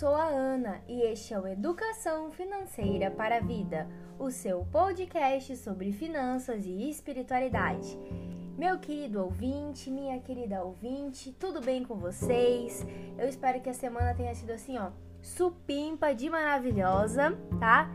sou 0.00 0.14
a 0.14 0.28
Ana 0.28 0.80
e 0.88 1.02
este 1.02 1.34
é 1.34 1.38
o 1.38 1.46
Educação 1.46 2.32
Financeira 2.32 3.10
para 3.10 3.36
a 3.36 3.40
Vida, 3.40 3.86
o 4.18 4.30
seu 4.30 4.64
podcast 4.72 5.54
sobre 5.58 5.92
finanças 5.92 6.64
e 6.64 6.88
espiritualidade. 6.88 7.98
Meu 8.56 8.78
querido 8.78 9.22
ouvinte, 9.22 9.90
minha 9.90 10.18
querida 10.18 10.64
ouvinte, 10.64 11.36
tudo 11.38 11.60
bem 11.60 11.84
com 11.84 11.96
vocês? 11.96 12.82
Eu 13.18 13.28
espero 13.28 13.60
que 13.60 13.68
a 13.68 13.74
semana 13.74 14.14
tenha 14.14 14.34
sido 14.34 14.52
assim, 14.52 14.78
ó, 14.78 14.90
supimpa 15.20 16.14
de 16.14 16.30
maravilhosa, 16.30 17.38
tá? 17.58 17.90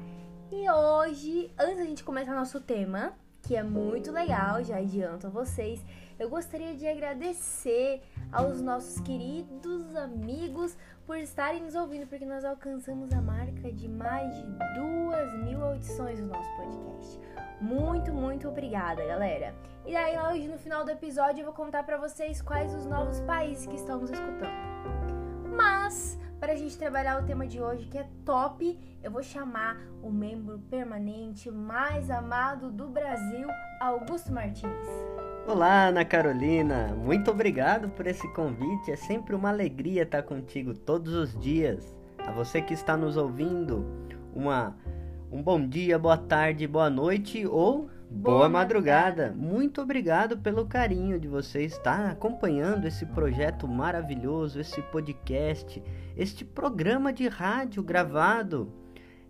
E 0.52 0.70
hoje, 0.70 1.52
antes 1.58 1.78
da 1.78 1.86
gente 1.86 2.04
começar 2.04 2.36
nosso 2.36 2.62
tema, 2.62 3.18
que 3.42 3.56
é 3.56 3.64
muito 3.64 4.12
legal, 4.12 4.64
já 4.64 4.78
adianto 4.78 5.26
a 5.26 5.32
vocês, 5.32 5.84
eu 6.18 6.30
gostaria 6.30 6.74
de 6.76 6.88
agradecer 6.88 8.02
aos 8.32 8.62
nossos 8.62 9.00
queridos 9.02 9.96
amigos 9.96 10.78
por 11.06 11.18
estarem 11.18 11.62
nos 11.62 11.76
ouvindo, 11.76 12.08
porque 12.08 12.26
nós 12.26 12.44
alcançamos 12.44 13.12
a 13.12 13.22
marca 13.22 13.72
de 13.72 13.88
mais 13.88 14.34
de 14.36 14.44
duas 14.76 15.44
mil 15.44 15.64
audições 15.64 16.20
do 16.20 16.28
nosso 16.28 16.50
podcast. 16.56 17.20
Muito, 17.62 18.14
muito 18.14 18.48
obrigada, 18.48 19.06
galera. 19.06 19.56
E 19.86 19.96
aí, 19.96 20.18
hoje 20.18 20.48
no 20.48 20.58
final 20.58 20.84
do 20.84 20.92
episódio, 20.92 21.42
eu 21.42 21.46
vou 21.46 21.54
contar 21.54 21.84
para 21.84 21.98
vocês 21.98 22.42
quais 22.42 22.74
os 22.74 22.86
novos 22.86 23.20
países 23.22 23.68
que 23.68 23.76
estamos 23.76 24.10
escutando. 24.10 24.76
Mas, 25.56 26.18
para 26.40 26.54
a 26.54 26.56
gente 26.56 26.78
trabalhar 26.78 27.22
o 27.22 27.26
tema 27.26 27.46
de 27.46 27.62
hoje, 27.62 27.86
que 27.86 27.98
é 27.98 28.08
top, 28.26 28.78
eu 29.04 29.12
vou 29.12 29.24
chamar 29.24 29.78
o 30.02 30.10
membro 30.10 30.60
permanente 30.70 31.52
mais 31.52 32.10
amado 32.10 32.72
do 32.72 32.88
Brasil, 32.88 33.48
Augusto 33.80 34.34
Martins. 34.34 35.25
Olá, 35.48 35.90
Ana 35.90 36.04
Carolina. 36.04 36.96
Muito 36.98 37.30
obrigado 37.30 37.88
por 37.90 38.08
esse 38.08 38.28
convite. 38.30 38.90
É 38.90 38.96
sempre 38.96 39.36
uma 39.36 39.50
alegria 39.50 40.02
estar 40.02 40.24
contigo 40.24 40.74
todos 40.74 41.14
os 41.14 41.40
dias. 41.40 41.96
A 42.26 42.32
você 42.32 42.64
que 42.64 42.74
está 42.74 42.98
nos 42.98 43.16
ouvindo, 43.16 43.86
uma 44.34 44.76
um 45.32 45.44
bom 45.44 45.64
dia, 45.68 46.00
boa 46.00 46.18
tarde, 46.18 46.66
boa 46.66 46.90
noite 46.90 47.46
ou 47.46 47.88
boa, 48.10 48.38
boa 48.38 48.50
madrugada. 48.50 49.28
madrugada. 49.28 49.36
Muito 49.38 49.84
obrigado 49.84 50.36
pelo 50.40 50.66
carinho 50.66 51.20
de 51.20 51.28
você 51.28 51.62
estar 51.62 52.10
acompanhando 52.10 52.88
esse 52.88 53.06
projeto 53.06 53.68
maravilhoso, 53.68 54.60
esse 54.60 54.82
podcast, 54.82 55.82
este 56.18 56.44
programa 56.44 57.14
de 57.14 57.28
rádio 57.28 57.84
gravado, 57.84 58.74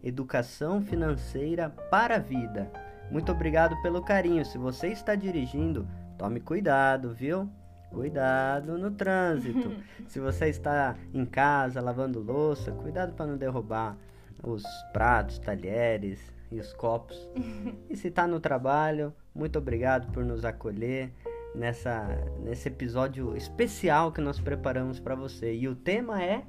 Educação 0.01 0.81
Financeira 0.81 1.69
para 1.91 2.15
a 2.15 2.19
Vida. 2.19 2.71
Muito 3.11 3.33
obrigado 3.33 3.75
pelo 3.81 4.01
carinho. 4.01 4.45
Se 4.45 4.57
você 4.57 4.87
está 4.87 5.13
dirigindo, 5.13 5.85
Tome 6.17 6.39
cuidado, 6.39 7.13
viu? 7.13 7.49
Cuidado 7.91 8.77
no 8.77 8.91
trânsito. 8.91 9.75
Se 10.07 10.19
você 10.19 10.47
está 10.47 10.95
em 11.13 11.25
casa 11.25 11.81
lavando 11.81 12.21
louça, 12.21 12.71
cuidado 12.71 13.13
para 13.13 13.25
não 13.25 13.37
derrubar 13.37 13.97
os 14.43 14.63
pratos, 14.91 15.39
talheres 15.39 16.19
e 16.51 16.59
os 16.59 16.73
copos. 16.73 17.17
e 17.89 17.95
se 17.95 18.09
está 18.09 18.27
no 18.27 18.39
trabalho, 18.39 19.13
muito 19.33 19.57
obrigado 19.57 20.11
por 20.11 20.23
nos 20.23 20.45
acolher 20.45 21.11
nessa 21.53 22.05
nesse 22.43 22.67
episódio 22.67 23.35
especial 23.35 24.11
que 24.11 24.21
nós 24.21 24.39
preparamos 24.39 24.99
para 24.99 25.15
você. 25.15 25.53
E 25.53 25.67
o 25.67 25.75
tema 25.75 26.21
é 26.23 26.43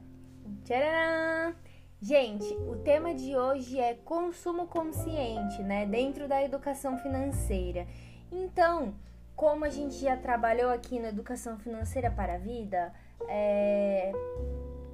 Tcharam! 0.64 1.54
Gente, 2.00 2.44
o 2.68 2.76
tema 2.76 3.14
de 3.14 3.34
hoje 3.34 3.78
é 3.78 3.94
consumo 3.94 4.66
consciente, 4.66 5.62
né, 5.62 5.86
dentro 5.86 6.28
da 6.28 6.42
educação 6.42 6.98
financeira. 6.98 7.86
Então, 8.30 8.94
como 9.36 9.66
a 9.66 9.68
gente 9.68 9.96
já 9.96 10.16
trabalhou 10.16 10.70
aqui 10.70 10.98
na 10.98 11.08
educação 11.08 11.58
financeira 11.58 12.10
para 12.10 12.34
a 12.34 12.38
vida, 12.38 12.92
é, 13.28 14.10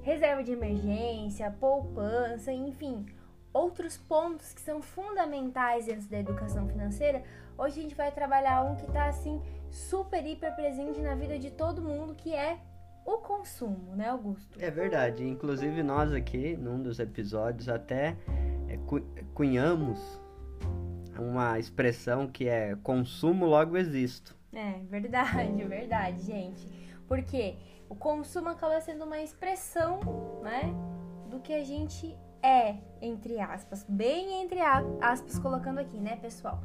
reserva 0.01 0.43
de 0.43 0.51
emergência, 0.51 1.49
poupança, 1.59 2.51
enfim, 2.51 3.05
outros 3.53 3.97
pontos 3.97 4.51
que 4.51 4.59
são 4.59 4.81
fundamentais 4.81 5.85
dentro 5.85 6.09
da 6.09 6.19
educação 6.19 6.67
financeira, 6.67 7.23
hoje 7.57 7.79
a 7.79 7.83
gente 7.83 7.95
vai 7.95 8.11
trabalhar 8.11 8.63
um 8.63 8.75
que 8.75 8.85
está 8.85 9.05
assim 9.05 9.41
super 9.71 10.25
hiper 10.25 10.53
presente 10.55 10.99
na 10.99 11.15
vida 11.15 11.39
de 11.39 11.49
todo 11.49 11.81
mundo, 11.81 12.13
que 12.13 12.35
é 12.35 12.57
o 13.05 13.17
consumo, 13.19 13.95
né, 13.95 14.09
Augusto? 14.09 14.57
É 14.61 14.69
verdade. 14.69 15.25
Inclusive 15.25 15.81
nós 15.81 16.11
aqui, 16.13 16.55
num 16.57 16.81
dos 16.81 16.99
episódios, 16.99 17.69
até 17.69 18.15
é, 18.67 18.77
cunhamos 19.33 20.21
uma 21.17 21.59
expressão 21.59 22.27
que 22.27 22.47
é 22.47 22.75
consumo 22.83 23.45
logo 23.45 23.77
existo. 23.77 24.35
É, 24.53 24.79
verdade, 24.89 25.63
verdade, 25.65 26.23
gente. 26.23 26.67
Porque 27.07 27.55
o 27.89 27.95
consumo 27.95 28.49
acaba 28.49 28.79
sendo 28.81 29.05
uma 29.05 29.19
expressão, 29.21 29.99
né, 30.43 30.73
do 31.29 31.39
que 31.39 31.53
a 31.53 31.63
gente 31.63 32.15
é, 32.41 32.75
entre 33.01 33.39
aspas, 33.39 33.85
bem 33.87 34.41
entre 34.43 34.59
aspas 34.59 35.39
colocando 35.39 35.79
aqui, 35.79 35.97
né, 35.97 36.17
pessoal? 36.17 36.61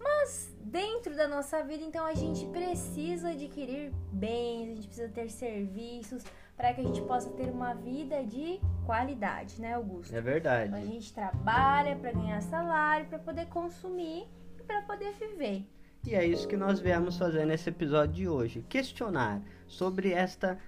Mas 0.00 0.52
dentro 0.60 1.16
da 1.16 1.28
nossa 1.28 1.62
vida, 1.62 1.82
então 1.84 2.04
a 2.04 2.14
gente 2.14 2.44
precisa 2.46 3.30
adquirir 3.30 3.92
bens, 4.12 4.72
a 4.72 4.74
gente 4.74 4.86
precisa 4.88 5.08
ter 5.08 5.30
serviços 5.30 6.24
para 6.56 6.72
que 6.72 6.80
a 6.80 6.84
gente 6.84 7.02
possa 7.02 7.30
ter 7.30 7.50
uma 7.50 7.74
vida 7.74 8.22
de 8.24 8.60
qualidade, 8.86 9.60
né, 9.60 9.74
Augusto? 9.74 10.14
É 10.14 10.20
verdade. 10.20 10.68
Então 10.68 10.78
a 10.78 10.84
gente 10.84 11.12
trabalha 11.12 11.96
para 11.96 12.12
ganhar 12.12 12.40
salário, 12.42 13.06
para 13.06 13.18
poder 13.18 13.46
consumir 13.46 14.26
e 14.58 14.62
para 14.62 14.82
poder 14.82 15.12
viver. 15.14 15.66
E 16.06 16.14
é 16.14 16.24
isso 16.24 16.46
que 16.46 16.56
nós 16.56 16.80
viemos 16.80 17.16
fazer 17.16 17.46
nesse 17.46 17.70
episódio 17.70 18.14
de 18.14 18.28
hoje, 18.28 18.64
questionar 18.68 19.40
sobre 19.66 20.12
esta 20.12 20.58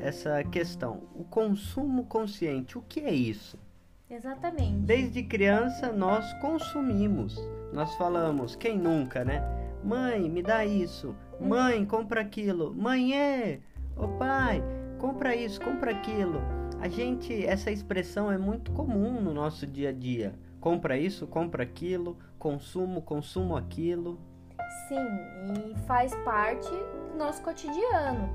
essa 0.00 0.42
questão, 0.44 1.02
o 1.14 1.24
consumo 1.24 2.04
consciente, 2.04 2.78
o 2.78 2.82
que 2.82 3.00
é 3.00 3.12
isso? 3.12 3.58
Exatamente. 4.08 4.86
Desde 4.86 5.22
criança 5.24 5.90
nós 5.90 6.32
consumimos. 6.34 7.36
Nós 7.72 7.94
falamos, 7.96 8.54
quem 8.54 8.78
nunca, 8.78 9.24
né? 9.24 9.42
Mãe, 9.82 10.30
me 10.30 10.42
dá 10.42 10.64
isso. 10.64 11.16
Mãe, 11.40 11.84
compra 11.84 12.20
aquilo. 12.20 12.72
Mãe, 12.72 13.18
é. 13.18 13.60
Ô 13.96 14.08
pai, 14.08 14.62
compra 15.04 15.36
isso, 15.36 15.60
compra 15.60 15.90
aquilo. 15.90 16.40
A 16.80 16.88
gente, 16.88 17.44
essa 17.44 17.70
expressão 17.70 18.32
é 18.32 18.38
muito 18.38 18.72
comum 18.72 19.20
no 19.20 19.34
nosso 19.34 19.66
dia 19.66 19.90
a 19.90 19.92
dia. 19.92 20.34
Compra 20.58 20.96
isso, 20.96 21.26
compra 21.26 21.62
aquilo, 21.62 22.16
consumo, 22.38 23.02
consumo 23.02 23.54
aquilo. 23.54 24.18
Sim, 24.88 24.96
e 25.52 25.78
faz 25.86 26.14
parte 26.24 26.70
do 26.70 27.18
nosso 27.18 27.42
cotidiano. 27.42 28.30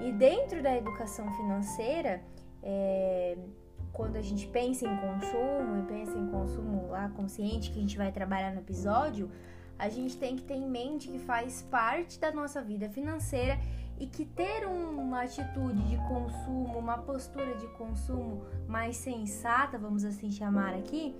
E 0.00 0.12
dentro 0.12 0.62
da 0.62 0.76
educação 0.76 1.28
financeira, 1.32 2.22
é, 2.62 3.36
quando 3.92 4.14
a 4.14 4.22
gente 4.22 4.46
pensa 4.46 4.86
em 4.86 4.96
consumo 4.96 5.80
e 5.80 5.82
pensa 5.88 6.16
em 6.16 6.28
consumo 6.28 6.86
lá 6.88 7.08
consciente 7.08 7.72
que 7.72 7.78
a 7.78 7.82
gente 7.82 7.98
vai 7.98 8.12
trabalhar 8.12 8.52
no 8.52 8.60
episódio, 8.60 9.28
a 9.76 9.88
gente 9.88 10.16
tem 10.16 10.36
que 10.36 10.44
ter 10.44 10.54
em 10.54 10.70
mente 10.70 11.08
que 11.08 11.18
faz 11.18 11.62
parte 11.62 12.20
da 12.20 12.30
nossa 12.30 12.62
vida 12.62 12.88
financeira 12.88 13.58
e 13.98 14.06
que 14.06 14.24
ter 14.24 14.66
uma 14.66 15.22
atitude 15.22 15.82
de 15.88 15.96
consumo, 16.08 16.78
uma 16.78 16.98
postura 16.98 17.54
de 17.56 17.66
consumo 17.68 18.44
mais 18.66 18.96
sensata, 18.96 19.78
vamos 19.78 20.04
assim 20.04 20.30
chamar 20.30 20.74
aqui, 20.74 21.14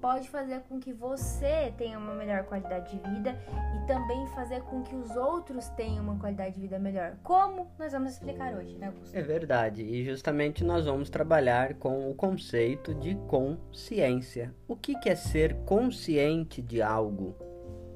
pode 0.00 0.28
fazer 0.28 0.60
com 0.68 0.78
que 0.78 0.92
você 0.92 1.72
tenha 1.76 1.98
uma 1.98 2.14
melhor 2.14 2.44
qualidade 2.44 2.96
de 2.96 3.10
vida 3.10 3.36
e 3.74 3.86
também 3.86 4.26
fazer 4.28 4.62
com 4.62 4.82
que 4.82 4.94
os 4.94 5.16
outros 5.16 5.68
tenham 5.70 6.04
uma 6.04 6.18
qualidade 6.18 6.54
de 6.54 6.60
vida 6.60 6.78
melhor. 6.78 7.16
Como 7.22 7.70
nós 7.78 7.92
vamos 7.92 8.12
explicar 8.12 8.54
hoje, 8.54 8.76
né, 8.76 8.88
Augusto? 8.88 9.16
É 9.16 9.22
verdade, 9.22 9.82
e 9.82 10.04
justamente 10.04 10.62
nós 10.62 10.84
vamos 10.84 11.10
trabalhar 11.10 11.74
com 11.74 12.10
o 12.10 12.14
conceito 12.14 12.94
de 12.94 13.14
consciência. 13.26 14.54
O 14.68 14.76
que 14.76 14.96
é 15.08 15.14
ser 15.14 15.54
consciente 15.64 16.60
de 16.62 16.82
algo? 16.82 17.34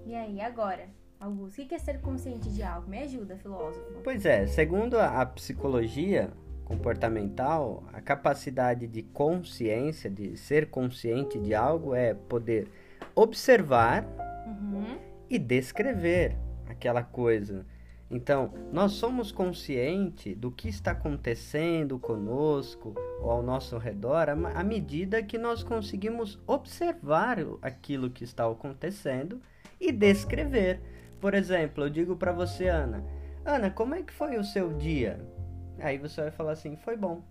E 0.06 0.14
aí, 0.14 0.40
agora? 0.40 0.99
Augusto, 1.20 1.60
o 1.60 1.66
que 1.66 1.74
é 1.74 1.78
ser 1.78 2.00
consciente 2.00 2.48
de 2.48 2.62
algo? 2.62 2.88
Me 2.88 2.98
ajuda, 3.00 3.36
filósofo. 3.36 4.00
Pois 4.02 4.24
é, 4.24 4.46
segundo 4.46 4.98
a 4.98 5.26
psicologia, 5.26 6.30
comportamental, 6.64 7.84
a 7.92 8.00
capacidade 8.00 8.86
de 8.86 9.02
consciência, 9.02 10.08
de 10.08 10.34
ser 10.38 10.70
consciente 10.70 11.38
de 11.38 11.54
algo, 11.54 11.94
é 11.94 12.14
poder 12.14 12.68
observar 13.14 14.02
uhum. 14.46 14.96
e 15.28 15.38
descrever 15.38 16.38
aquela 16.66 17.02
coisa. 17.02 17.66
Então, 18.10 18.54
nós 18.72 18.92
somos 18.92 19.30
conscientes 19.30 20.34
do 20.34 20.50
que 20.50 20.68
está 20.68 20.92
acontecendo 20.92 21.98
conosco 21.98 22.94
ou 23.20 23.30
ao 23.30 23.42
nosso 23.42 23.76
redor 23.76 24.30
à 24.30 24.64
medida 24.64 25.22
que 25.22 25.36
nós 25.36 25.62
conseguimos 25.62 26.40
observar 26.46 27.36
aquilo 27.60 28.08
que 28.08 28.24
está 28.24 28.48
acontecendo 28.50 29.38
e 29.78 29.92
descrever. 29.92 30.80
Por 31.20 31.34
exemplo, 31.34 31.84
eu 31.84 31.90
digo 31.90 32.16
para 32.16 32.32
você, 32.32 32.68
Ana: 32.68 33.04
Ana, 33.44 33.70
como 33.70 33.94
é 33.94 34.02
que 34.02 34.12
foi 34.12 34.38
o 34.38 34.44
seu 34.44 34.72
dia? 34.72 35.20
Aí 35.78 35.98
você 35.98 36.22
vai 36.22 36.30
falar 36.30 36.52
assim, 36.52 36.76
foi 36.76 36.96
bom. 36.96 37.22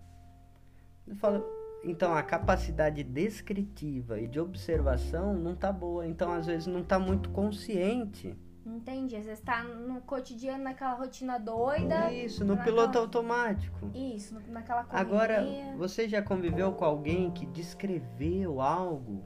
Fala, 1.16 1.44
então 1.84 2.14
a 2.14 2.22
capacidade 2.22 3.02
descritiva 3.02 4.20
e 4.20 4.28
de 4.28 4.38
observação 4.38 5.34
não 5.34 5.54
tá 5.56 5.72
boa, 5.72 6.06
então 6.06 6.32
às 6.32 6.46
vezes 6.46 6.66
não 6.66 6.82
tá 6.82 6.98
muito 6.98 7.30
consciente 7.30 8.36
Entende? 8.64 9.16
Às 9.16 9.24
vezes 9.24 9.42
tá 9.42 9.64
no 9.64 10.02
cotidiano, 10.02 10.62
naquela 10.62 10.92
rotina 10.92 11.38
doida. 11.38 12.12
Isso, 12.12 12.44
no 12.44 12.54
naquela- 12.54 12.64
piloto 12.76 12.98
automático. 12.98 13.90
Isso, 13.94 14.38
naquela 14.48 14.84
correria. 14.84 15.00
Agora, 15.14 15.44
você 15.76 16.06
já 16.06 16.20
conviveu 16.22 16.70
com 16.72 16.84
alguém 16.84 17.30
que 17.30 17.46
descreveu 17.46 18.60
algo 18.60 19.24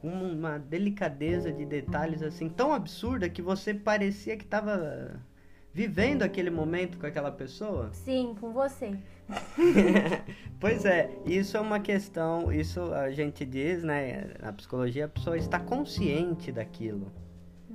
com 0.00 0.08
uma 0.08 0.58
delicadeza 0.58 1.52
de 1.52 1.64
detalhes 1.64 2.22
assim 2.22 2.48
tão 2.48 2.72
absurda 2.72 3.28
que 3.28 3.42
você 3.42 3.74
parecia 3.74 4.36
que 4.36 4.44
estava 4.44 5.20
vivendo 5.72 6.22
aquele 6.22 6.50
momento 6.50 6.98
com 6.98 7.06
aquela 7.06 7.30
pessoa? 7.30 7.90
Sim, 7.92 8.34
com 8.40 8.52
você. 8.52 8.96
pois 10.58 10.84
é, 10.84 11.10
isso 11.26 11.56
é 11.56 11.60
uma 11.60 11.80
questão, 11.80 12.52
isso 12.52 12.80
a 12.94 13.10
gente 13.10 13.44
diz, 13.44 13.82
né, 13.82 14.34
na 14.40 14.52
psicologia, 14.52 15.04
a 15.04 15.08
pessoa 15.08 15.36
está 15.36 15.58
consciente 15.58 16.50
daquilo. 16.50 17.12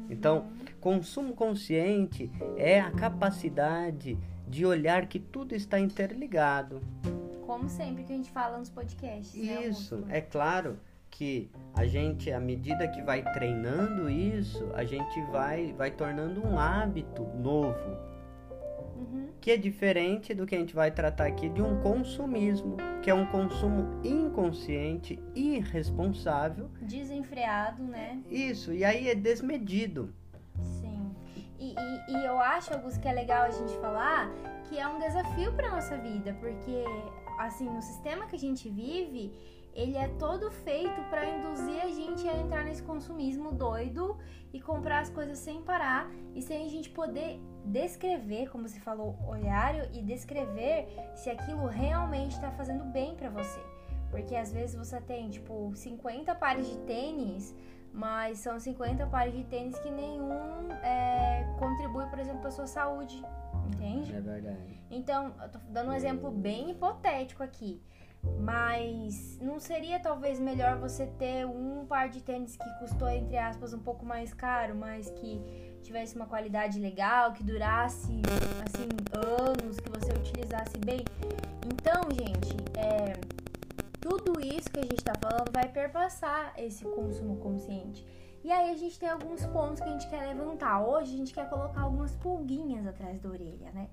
Então, 0.09 0.47
consumo 0.81 1.33
consciente 1.33 2.29
é 2.57 2.79
a 2.79 2.91
capacidade 2.91 4.17
de 4.47 4.65
olhar 4.65 5.07
que 5.07 5.19
tudo 5.19 5.55
está 5.55 5.79
interligado. 5.79 6.81
Como 7.45 7.69
sempre 7.69 8.03
que 8.03 8.11
a 8.11 8.15
gente 8.15 8.31
fala 8.31 8.57
nos 8.57 8.69
podcasts. 8.69 9.33
né, 9.33 9.67
Isso, 9.67 9.95
Augusto? 9.95 10.13
é 10.13 10.21
claro 10.21 10.77
que 11.13 11.49
a 11.75 11.85
gente, 11.85 12.31
à 12.31 12.39
medida 12.39 12.87
que 12.87 13.01
vai 13.01 13.21
treinando 13.33 14.09
isso, 14.09 14.69
a 14.73 14.83
gente 14.83 15.21
vai, 15.31 15.71
vai 15.73 15.91
tornando 15.91 16.45
um 16.45 16.57
hábito 16.57 17.23
novo, 17.35 18.13
Uhum. 18.95 19.29
que 19.41 19.51
é 19.51 19.57
diferente 19.57 20.33
do 20.33 20.45
que 20.45 20.55
a 20.55 20.59
gente 20.59 20.73
vai 20.73 20.89
tratar 20.91 21.25
aqui 21.25 21.49
de 21.49 21.61
um 21.61 21.81
consumismo, 21.81 22.77
que 23.01 23.09
é 23.09 23.13
um 23.13 23.25
consumo 23.25 23.99
inconsciente, 24.03 25.19
irresponsável. 25.35 26.69
Desenfreado, 26.81 27.83
né? 27.83 28.21
Isso, 28.29 28.71
e 28.71 28.85
aí 28.85 29.09
é 29.09 29.15
desmedido. 29.15 30.13
Sim. 30.59 31.11
E, 31.59 31.75
e, 31.77 32.11
e 32.11 32.25
eu 32.25 32.39
acho, 32.39 32.73
Augusto, 32.73 32.99
que 32.99 33.07
é 33.07 33.13
legal 33.13 33.43
a 33.43 33.51
gente 33.51 33.73
falar 33.77 34.31
que 34.69 34.79
é 34.79 34.87
um 34.87 34.99
desafio 34.99 35.51
para 35.53 35.69
nossa 35.69 35.97
vida, 35.97 36.35
porque 36.39 36.83
assim, 37.39 37.67
o 37.67 37.81
sistema 37.81 38.25
que 38.27 38.35
a 38.35 38.39
gente 38.39 38.69
vive, 38.69 39.33
ele 39.73 39.97
é 39.97 40.07
todo 40.19 40.51
feito 40.51 41.01
para 41.09 41.27
induzir 41.27 41.81
a 41.81 41.87
gente 41.87 42.27
a 42.27 42.37
entrar 42.37 42.63
nesse 42.63 42.83
consumismo 42.83 43.51
doido 43.51 44.17
e 44.53 44.61
comprar 44.61 44.99
as 44.99 45.09
coisas 45.09 45.37
sem 45.39 45.61
parar 45.61 46.11
e 46.35 46.41
sem 46.41 46.65
a 46.65 46.69
gente 46.69 46.89
poder 46.89 47.39
descrever, 47.65 48.49
como 48.49 48.67
você 48.67 48.79
falou, 48.79 49.17
olhar 49.27 49.91
e 49.93 50.01
descrever 50.03 50.87
se 51.15 51.29
aquilo 51.29 51.65
realmente 51.65 52.35
está 52.35 52.51
fazendo 52.51 52.83
bem 52.85 53.15
para 53.15 53.29
você. 53.29 53.59
Porque 54.11 54.35
às 54.35 54.51
vezes 54.51 54.75
você 54.75 55.01
tem, 55.01 55.29
tipo, 55.29 55.71
50 55.75 56.35
pares 56.35 56.69
de 56.69 56.77
tênis, 56.79 57.55
mas 57.91 58.37
são 58.39 58.59
50 58.59 59.07
pares 59.07 59.33
de 59.33 59.43
tênis 59.45 59.77
que 59.79 59.89
nenhum 59.89 60.71
é, 60.83 61.47
contribui, 61.57 62.05
por 62.07 62.19
exemplo, 62.19 62.41
para 62.41 62.51
sua 62.51 62.67
saúde. 62.67 63.23
Entende? 63.73 64.15
É 64.15 64.21
verdade. 64.21 64.83
Então, 64.91 65.33
eu 65.41 65.49
tô 65.49 65.59
dando 65.69 65.89
um 65.89 65.93
exemplo 65.93 66.29
bem 66.29 66.69
hipotético 66.69 67.41
aqui. 67.41 67.81
Mas 68.39 69.37
não 69.41 69.59
seria 69.59 69.99
talvez 69.99 70.39
melhor 70.39 70.77
você 70.77 71.05
ter 71.05 71.45
um 71.45 71.85
par 71.85 72.09
de 72.09 72.21
tênis 72.21 72.55
que 72.55 72.69
custou, 72.79 73.09
entre 73.09 73.37
aspas, 73.37 73.73
um 73.73 73.79
pouco 73.79 74.05
mais 74.05 74.33
caro, 74.33 74.75
mas 74.75 75.09
que 75.11 75.41
tivesse 75.81 76.15
uma 76.15 76.25
qualidade 76.25 76.79
legal, 76.79 77.33
que 77.33 77.43
durasse, 77.43 78.21
assim, 78.65 78.87
anos, 79.13 79.79
que 79.79 79.89
você 79.89 80.11
utilizasse 80.11 80.77
bem? 80.77 81.05
Então, 81.65 82.09
gente, 82.11 82.55
é, 82.77 83.13
tudo 83.99 84.39
isso 84.41 84.69
que 84.69 84.79
a 84.79 84.83
gente 84.83 85.03
tá 85.03 85.13
falando 85.21 85.51
vai 85.51 85.67
perpassar 85.67 86.53
esse 86.57 86.83
consumo 86.83 87.37
consciente. 87.37 88.05
E 88.43 88.51
aí 88.51 88.71
a 88.71 88.75
gente 88.75 88.99
tem 88.99 89.07
alguns 89.07 89.45
pontos 89.45 89.79
que 89.79 89.87
a 89.87 89.91
gente 89.93 90.09
quer 90.09 90.27
levantar. 90.27 90.85
Hoje 90.85 91.13
a 91.13 91.17
gente 91.17 91.33
quer 91.33 91.49
colocar 91.49 91.81
algumas 91.81 92.13
pulguinhas 92.17 92.85
atrás 92.85 93.17
da 93.21 93.29
orelha, 93.29 93.71
né? 93.71 93.87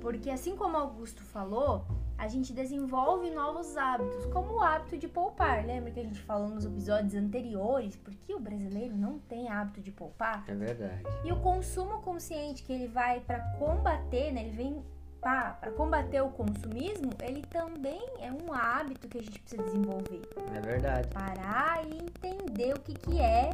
Porque 0.00 0.30
assim 0.30 0.56
como 0.56 0.78
Augusto 0.78 1.22
falou, 1.22 1.84
a 2.24 2.28
gente 2.28 2.54
desenvolve 2.54 3.30
novos 3.30 3.76
hábitos, 3.76 4.24
como 4.26 4.54
o 4.54 4.60
hábito 4.60 4.96
de 4.96 5.06
poupar. 5.06 5.62
Lembra 5.66 5.90
que 5.90 6.00
a 6.00 6.02
gente 6.02 6.20
falou 6.22 6.48
nos 6.48 6.64
episódios 6.64 7.14
anteriores? 7.14 7.96
Porque 7.96 8.34
o 8.34 8.40
brasileiro 8.40 8.96
não 8.96 9.18
tem 9.18 9.50
hábito 9.50 9.82
de 9.82 9.92
poupar? 9.92 10.42
É 10.48 10.54
verdade. 10.54 11.02
E 11.22 11.30
o 11.30 11.36
consumo 11.40 12.00
consciente 12.00 12.62
que 12.62 12.72
ele 12.72 12.88
vai 12.88 13.20
para 13.20 13.40
combater, 13.58 14.32
né? 14.32 14.40
Ele 14.40 14.56
vem 14.56 14.84
para 15.20 15.70
combater 15.76 16.22
o 16.22 16.30
consumismo, 16.30 17.10
ele 17.22 17.42
também 17.42 18.02
é 18.20 18.32
um 18.32 18.52
hábito 18.52 19.06
que 19.06 19.18
a 19.18 19.22
gente 19.22 19.40
precisa 19.40 19.62
desenvolver. 19.62 20.22
É 20.54 20.60
verdade. 20.60 21.08
Parar 21.08 21.86
e 21.86 21.98
entender 21.98 22.74
o 22.74 22.80
que 22.80 22.94
que 22.94 23.20
é 23.20 23.50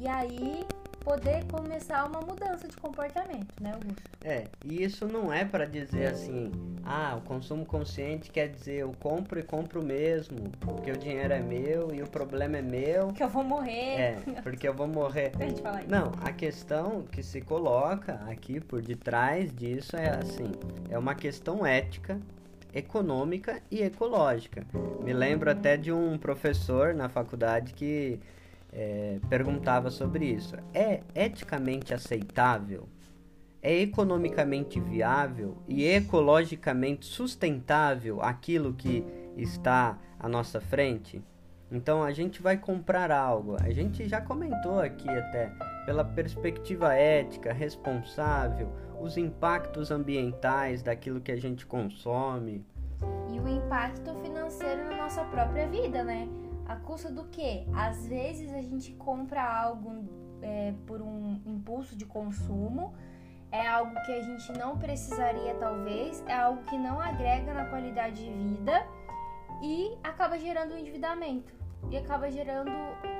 e 0.00 0.08
aí 0.08 0.64
poder 1.06 1.44
começar 1.44 2.04
uma 2.04 2.20
mudança 2.20 2.66
de 2.66 2.76
comportamento, 2.76 3.54
né, 3.60 3.72
Augusto? 3.72 4.02
É, 4.24 4.46
e 4.64 4.82
isso 4.82 5.06
não 5.06 5.32
é 5.32 5.44
para 5.44 5.64
dizer 5.64 6.08
assim, 6.08 6.50
ah, 6.84 7.14
o 7.16 7.20
consumo 7.20 7.64
consciente 7.64 8.28
quer 8.28 8.48
dizer 8.48 8.78
eu 8.78 8.92
compro 8.98 9.38
e 9.38 9.42
compro 9.44 9.80
mesmo, 9.84 10.50
porque 10.58 10.90
o 10.90 10.96
dinheiro 10.96 11.32
é 11.32 11.38
meu 11.38 11.94
e 11.94 12.02
o 12.02 12.08
problema 12.08 12.56
é 12.56 12.62
meu. 12.62 13.12
Que 13.12 13.22
eu 13.22 13.28
vou 13.28 13.44
morrer. 13.44 14.00
É, 14.00 14.16
porque 14.42 14.66
eu 14.66 14.74
vou 14.74 14.88
morrer. 14.88 15.30
A 15.38 15.44
gente 15.44 15.62
fala 15.62 15.78
isso. 15.78 15.88
Não, 15.88 16.10
a 16.20 16.32
questão 16.32 17.02
que 17.02 17.22
se 17.22 17.40
coloca 17.40 18.20
aqui 18.28 18.58
por 18.58 18.82
detrás 18.82 19.54
disso 19.54 19.96
é 19.96 20.08
assim, 20.08 20.50
é 20.90 20.98
uma 20.98 21.14
questão 21.14 21.64
ética, 21.64 22.20
econômica 22.74 23.62
e 23.70 23.80
ecológica. 23.80 24.66
Me 25.04 25.12
lembro 25.12 25.48
até 25.48 25.76
de 25.76 25.92
um 25.92 26.18
professor 26.18 26.92
na 26.94 27.08
faculdade 27.08 27.74
que 27.74 28.18
é, 28.76 29.18
perguntava 29.30 29.90
sobre 29.90 30.26
isso. 30.26 30.54
É 30.74 31.00
eticamente 31.14 31.94
aceitável? 31.94 32.86
É 33.62 33.74
economicamente 33.74 34.78
viável 34.78 35.56
e 35.66 35.84
ecologicamente 35.84 37.06
sustentável 37.06 38.20
aquilo 38.20 38.74
que 38.74 39.02
está 39.34 39.98
à 40.20 40.28
nossa 40.28 40.60
frente? 40.60 41.24
Então 41.72 42.02
a 42.02 42.12
gente 42.12 42.42
vai 42.42 42.58
comprar 42.58 43.10
algo. 43.10 43.56
A 43.60 43.70
gente 43.70 44.06
já 44.06 44.20
comentou 44.20 44.78
aqui 44.78 45.08
até 45.08 45.50
pela 45.86 46.04
perspectiva 46.04 46.92
ética, 46.92 47.54
responsável, 47.54 48.70
os 49.00 49.16
impactos 49.16 49.90
ambientais 49.90 50.82
daquilo 50.82 51.20
que 51.20 51.32
a 51.32 51.36
gente 51.36 51.64
consome. 51.64 52.64
E 53.32 53.40
o 53.40 53.48
impacto 53.48 54.14
financeiro 54.22 54.84
na 54.84 54.96
nossa 54.96 55.24
própria 55.24 55.66
vida, 55.66 56.04
né? 56.04 56.28
A 56.68 56.76
custa 56.76 57.10
do 57.10 57.24
quê? 57.24 57.64
Às 57.74 58.06
vezes 58.06 58.52
a 58.52 58.60
gente 58.60 58.92
compra 58.92 59.42
algo 59.42 60.04
é, 60.42 60.74
por 60.86 61.00
um 61.00 61.40
impulso 61.46 61.96
de 61.96 62.04
consumo, 62.04 62.92
é 63.52 63.66
algo 63.66 63.94
que 64.04 64.12
a 64.12 64.22
gente 64.22 64.52
não 64.58 64.76
precisaria, 64.76 65.54
talvez, 65.54 66.22
é 66.26 66.34
algo 66.34 66.62
que 66.64 66.76
não 66.76 67.00
agrega 67.00 67.54
na 67.54 67.66
qualidade 67.66 68.24
de 68.24 68.32
vida 68.32 68.86
e 69.62 69.96
acaba 70.02 70.38
gerando 70.38 70.74
um 70.74 70.78
endividamento. 70.78 71.54
E 71.90 71.96
acaba 71.96 72.28
gerando 72.30 72.70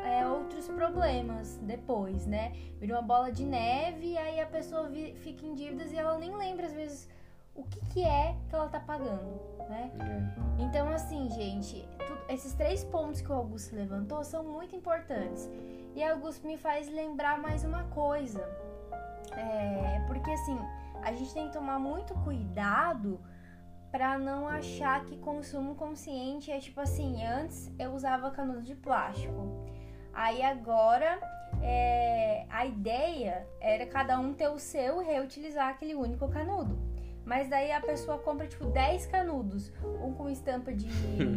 é, 0.04 0.26
outros 0.26 0.66
problemas 0.68 1.56
depois, 1.62 2.26
né? 2.26 2.52
Vira 2.80 2.94
uma 2.94 3.02
bola 3.02 3.30
de 3.30 3.44
neve 3.44 4.12
e 4.12 4.18
aí 4.18 4.40
a 4.40 4.46
pessoa 4.46 4.90
fica 5.16 5.46
em 5.46 5.54
dívidas 5.54 5.92
e 5.92 5.96
ela 5.96 6.18
nem 6.18 6.34
lembra, 6.34 6.66
às 6.66 6.72
vezes, 6.72 7.08
o 7.56 7.62
que, 7.64 7.80
que 7.86 8.04
é 8.04 8.36
que 8.48 8.54
ela 8.54 8.68
tá 8.68 8.80
pagando, 8.80 9.40
né? 9.68 9.90
Então, 10.58 10.88
assim, 10.88 11.28
gente, 11.30 11.86
tu- 12.06 12.32
esses 12.32 12.54
três 12.54 12.84
pontos 12.84 13.20
que 13.20 13.30
o 13.30 13.34
Augusto 13.34 13.74
levantou 13.74 14.22
são 14.24 14.44
muito 14.44 14.74
importantes. 14.76 15.48
E 15.94 16.02
Augusto 16.04 16.46
me 16.46 16.56
faz 16.56 16.88
lembrar 16.88 17.38
mais 17.40 17.64
uma 17.64 17.84
coisa. 17.84 18.40
É, 19.32 20.04
porque, 20.06 20.30
assim, 20.30 20.58
a 21.02 21.12
gente 21.12 21.32
tem 21.32 21.46
que 21.46 21.52
tomar 21.52 21.78
muito 21.78 22.14
cuidado 22.16 23.20
pra 23.90 24.18
não 24.18 24.46
achar 24.46 25.04
que 25.04 25.16
consumo 25.18 25.74
consciente 25.74 26.50
é 26.50 26.58
tipo 26.58 26.80
assim: 26.80 27.24
antes 27.24 27.72
eu 27.78 27.92
usava 27.92 28.30
canudo 28.30 28.62
de 28.62 28.74
plástico. 28.74 29.66
Aí 30.12 30.42
agora 30.42 31.18
é, 31.62 32.46
a 32.48 32.64
ideia 32.66 33.46
era 33.60 33.86
cada 33.86 34.18
um 34.18 34.32
ter 34.32 34.48
o 34.48 34.58
seu 34.58 35.00
e 35.02 35.04
reutilizar 35.04 35.68
aquele 35.68 35.94
único 35.94 36.28
canudo. 36.28 36.78
Mas 37.26 37.48
daí 37.48 37.72
a 37.72 37.80
pessoa 37.80 38.18
compra 38.18 38.46
tipo 38.46 38.66
10 38.66 39.06
canudos, 39.06 39.72
um 40.00 40.14
com 40.14 40.30
estampa 40.30 40.72
de, 40.72 40.86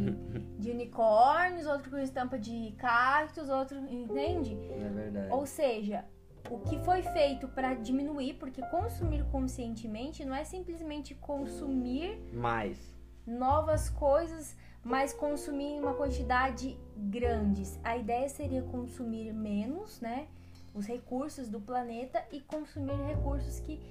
de 0.60 0.70
unicórnios, 0.70 1.66
outro 1.66 1.90
com 1.90 1.98
estampa 1.98 2.38
de 2.38 2.76
cactos, 2.78 3.50
outro, 3.50 3.76
entende? 3.90 4.56
É 4.70 4.88
verdade. 4.88 5.34
Ou 5.34 5.48
seja, 5.48 6.06
o 6.48 6.60
que 6.60 6.78
foi 6.86 7.02
feito 7.02 7.48
para 7.48 7.74
diminuir, 7.74 8.36
porque 8.36 8.62
consumir 8.68 9.26
conscientemente 9.32 10.24
não 10.24 10.36
é 10.36 10.44
simplesmente 10.44 11.16
consumir 11.16 12.22
Mais. 12.34 12.78
novas 13.26 13.90
coisas, 13.90 14.56
mas 14.84 15.12
consumir 15.12 15.74
em 15.74 15.80
uma 15.80 15.96
quantidade 15.96 16.78
grandes. 16.96 17.80
A 17.84 17.98
ideia 17.98 18.30
seria 18.30 18.62
consumir 18.62 19.34
menos, 19.34 20.00
né? 20.00 20.28
Os 20.72 20.86
recursos 20.86 21.50
do 21.50 21.60
planeta 21.60 22.24
e 22.32 22.40
consumir 22.42 22.96
recursos 23.08 23.60
que 23.60 23.82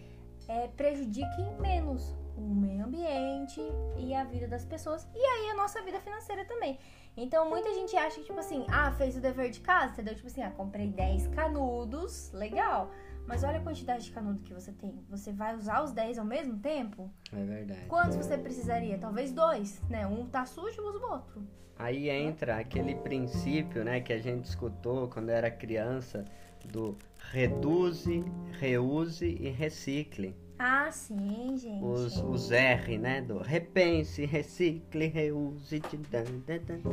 é, 0.48 0.66
prejudiquem 0.68 1.54
menos 1.60 2.16
o 2.36 2.40
meio 2.40 2.84
ambiente 2.84 3.60
e 3.98 4.14
a 4.14 4.24
vida 4.24 4.46
das 4.46 4.64
pessoas 4.64 5.06
e 5.14 5.18
aí 5.18 5.50
a 5.50 5.54
nossa 5.54 5.82
vida 5.82 6.00
financeira 6.00 6.44
também. 6.44 6.78
Então 7.16 7.48
muita 7.48 7.74
gente 7.74 7.96
acha 7.96 8.16
que, 8.16 8.26
tipo 8.26 8.38
assim, 8.38 8.64
ah, 8.68 8.92
fez 8.92 9.16
o 9.16 9.20
dever 9.20 9.50
de 9.50 9.60
casa, 9.60 9.92
entendeu? 9.92 10.14
Tipo 10.14 10.28
assim, 10.28 10.42
ah, 10.42 10.50
comprei 10.50 10.88
10 10.88 11.26
canudos, 11.28 12.30
legal. 12.32 12.90
Mas 13.26 13.44
olha 13.44 13.58
a 13.58 13.60
quantidade 13.60 14.04
de 14.04 14.10
canudo 14.10 14.42
que 14.42 14.54
você 14.54 14.72
tem. 14.72 15.04
Você 15.10 15.32
vai 15.32 15.54
usar 15.54 15.82
os 15.82 15.92
10 15.92 16.18
ao 16.18 16.24
mesmo 16.24 16.58
tempo? 16.60 17.10
É 17.30 17.44
verdade. 17.44 17.86
Quantos 17.86 18.16
você 18.16 18.38
precisaria? 18.38 18.96
Talvez 18.96 19.32
dois, 19.32 19.82
né? 19.90 20.06
Um 20.06 20.26
tá 20.26 20.46
sujo, 20.46 20.80
usa 20.80 20.98
o 20.98 21.10
outro. 21.10 21.46
Aí 21.78 22.08
entra 22.08 22.56
aquele 22.56 22.94
princípio, 22.96 23.84
né, 23.84 24.00
que 24.00 24.12
a 24.12 24.18
gente 24.18 24.46
escutou 24.46 25.08
quando 25.08 25.28
era 25.28 25.48
criança, 25.48 26.24
do 26.66 26.96
reduze, 27.30 28.24
reuse 28.58 29.36
e 29.40 29.48
recicle. 29.48 30.34
Ah, 30.58 30.90
sim, 30.90 31.56
gente. 31.56 31.84
Os, 31.84 32.16
os 32.16 32.50
R, 32.50 32.98
né? 32.98 33.20
Do 33.20 33.38
repense, 33.38 34.24
recicle, 34.24 35.06
reuse. 35.06 35.80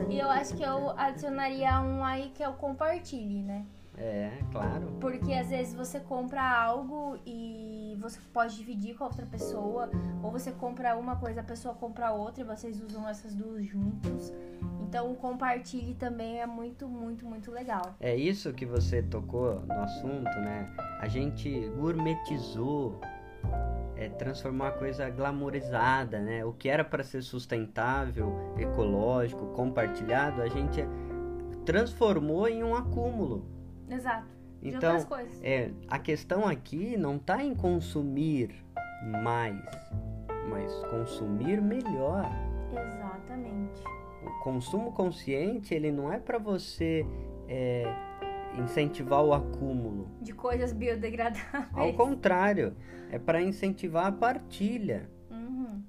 E 0.08 0.20
eu 0.20 0.30
acho 0.30 0.56
que 0.56 0.64
eu 0.64 0.92
adicionaria 0.92 1.82
um 1.82 2.04
aí 2.04 2.30
que 2.36 2.44
é 2.44 2.50
o 2.50 2.54
compartilhe, 2.54 3.42
né? 3.42 3.66
É, 3.98 4.32
claro. 4.52 4.88
Porque 5.00 5.34
às 5.34 5.50
vezes 5.50 5.74
você 5.74 6.00
compra 6.00 6.42
algo 6.42 7.18
e 7.26 7.98
você 8.00 8.20
pode 8.34 8.56
dividir 8.58 8.96
com 8.96 9.04
a 9.04 9.08
outra 9.08 9.26
pessoa, 9.26 9.90
ou 10.22 10.32
você 10.32 10.52
compra 10.52 10.98
uma 10.98 11.16
coisa, 11.16 11.42
a 11.42 11.44
pessoa 11.44 11.74
compra 11.74 12.12
outra 12.12 12.44
e 12.44 12.46
vocês 12.46 12.82
usam 12.82 13.08
essas 13.08 13.34
duas 13.34 13.66
juntos. 13.66 14.34
Então 14.82 15.12
o 15.12 15.16
compartilhe 15.16 15.94
também 15.96 16.40
é 16.42 16.46
muito, 16.46 16.88
muito, 16.88 17.26
muito 17.26 17.52
legal. 17.52 17.96
É 18.00 18.16
isso 18.16 18.54
que 18.54 18.66
você 18.66 19.02
tocou 19.02 19.62
no 19.62 19.74
assunto, 19.74 20.30
né? 20.40 20.74
A 21.00 21.08
gente 21.08 21.68
gourmetizou, 21.70 23.00
é, 23.96 24.10
transformou 24.10 24.68
a 24.68 24.72
coisa 24.72 25.10
glamourizada, 25.10 26.20
né? 26.20 26.46
O 26.46 26.54
que 26.54 26.70
era 26.70 26.84
para 26.84 27.04
ser 27.04 27.22
sustentável, 27.22 28.56
ecológico, 28.58 29.48
compartilhado, 29.48 30.42
a 30.42 30.48
gente 30.48 30.86
transformou 31.66 32.48
em 32.48 32.64
um 32.64 32.76
acúmulo. 32.76 33.55
Exato. 33.90 34.28
De 34.62 34.70
Então, 34.70 34.96
outras 34.96 35.06
coisas. 35.06 35.44
É, 35.44 35.72
a 35.88 36.00
questão 36.00 36.48
aqui 36.48 36.98
não 36.98 37.18
está 37.18 37.44
em 37.44 37.54
consumir 37.54 38.64
mais, 39.22 39.62
mas 40.50 40.74
consumir 40.90 41.62
melhor. 41.62 42.26
Exatamente. 42.72 43.84
O 44.24 44.44
consumo 44.44 44.92
consciente 44.92 45.74
ele 45.74 45.92
não 45.92 46.12
é 46.12 46.20
para 46.20 46.40
você 46.40 47.06
é, 47.48 47.86
incentivar 48.58 49.24
o 49.24 49.34
acúmulo. 49.34 50.10
De 50.22 50.34
coisas 50.34 50.74
biodegradáveis. 50.74 51.70
Ao 51.74 51.94
contrário, 51.94 52.76
é 53.12 53.20
para 53.20 53.42
incentivar 53.42 54.08
a 54.08 54.12
partilha. 54.12 55.10
Uhum. 55.30 55.82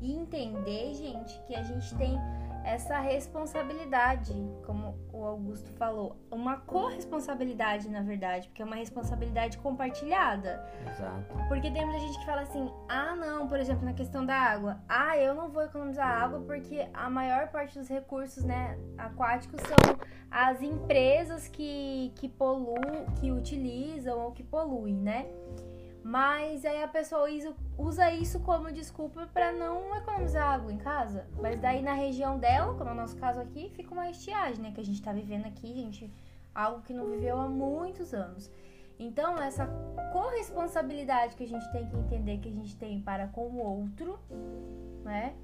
E 0.00 0.12
entender, 0.12 0.94
gente, 0.94 1.40
que 1.46 1.54
a 1.54 1.62
gente 1.62 1.94
tem 1.96 2.16
essa 2.64 2.98
responsabilidade, 2.98 4.32
como 4.64 4.96
o 5.12 5.24
Augusto 5.24 5.70
falou, 5.72 6.16
uma 6.30 6.58
corresponsabilidade, 6.58 7.88
na 7.88 8.02
verdade, 8.02 8.48
porque 8.48 8.62
é 8.62 8.64
uma 8.64 8.76
responsabilidade 8.76 9.58
compartilhada. 9.58 10.64
Exato. 10.90 11.48
Porque 11.48 11.70
tem 11.70 11.84
muita 11.84 12.00
gente 12.00 12.18
que 12.18 12.26
fala 12.26 12.42
assim: 12.42 12.70
ah, 12.88 13.14
não, 13.16 13.48
por 13.48 13.58
exemplo, 13.58 13.84
na 13.84 13.92
questão 13.92 14.24
da 14.24 14.34
água, 14.34 14.80
ah, 14.88 15.16
eu 15.18 15.34
não 15.34 15.48
vou 15.48 15.62
economizar 15.62 16.06
água 16.06 16.40
porque 16.40 16.88
a 16.92 17.10
maior 17.10 17.48
parte 17.48 17.78
dos 17.78 17.88
recursos 17.88 18.44
né, 18.44 18.78
aquáticos 18.96 19.60
são 19.60 19.96
as 20.30 20.62
empresas 20.62 21.46
que, 21.48 22.12
que 22.16 22.28
poluem, 22.28 23.04
que 23.20 23.30
utilizam 23.30 24.18
ou 24.18 24.32
que 24.32 24.42
poluem, 24.42 24.94
né? 24.94 25.26
Mas 26.04 26.64
aí 26.64 26.82
a 26.82 26.88
pessoa 26.88 27.28
usa- 27.78 28.10
isso 28.10 28.40
como 28.40 28.72
desculpa 28.72 29.28
para 29.32 29.52
não 29.52 29.94
economizar 29.96 30.52
água 30.52 30.72
em 30.72 30.78
casa. 30.78 31.26
Mas 31.40 31.60
daí 31.60 31.80
na 31.82 31.92
região 31.94 32.38
dela, 32.38 32.74
como 32.74 32.90
é 32.90 32.92
o 32.92 32.96
nosso 32.96 33.16
caso 33.16 33.40
aqui, 33.40 33.70
fica 33.70 33.92
uma 33.92 34.10
estiagem, 34.10 34.60
né? 34.62 34.72
Que 34.72 34.80
a 34.80 34.84
gente 34.84 35.00
tá 35.00 35.12
vivendo 35.12 35.46
aqui, 35.46 35.72
gente, 35.74 36.12
algo 36.54 36.82
que 36.82 36.92
não 36.92 37.06
viveu 37.06 37.40
há 37.40 37.48
muitos 37.48 38.12
anos. 38.12 38.50
Então, 38.98 39.36
essa 39.38 39.66
corresponsabilidade 40.12 41.34
que 41.36 41.44
a 41.44 41.48
gente 41.48 41.70
tem 41.72 41.86
que 41.86 41.96
entender 41.96 42.38
que 42.38 42.48
a 42.48 42.52
gente 42.52 42.76
tem 42.76 43.00
para 43.00 43.26
com 43.28 43.46
o 43.46 43.58
outro, 43.58 44.18
né? 45.04 45.34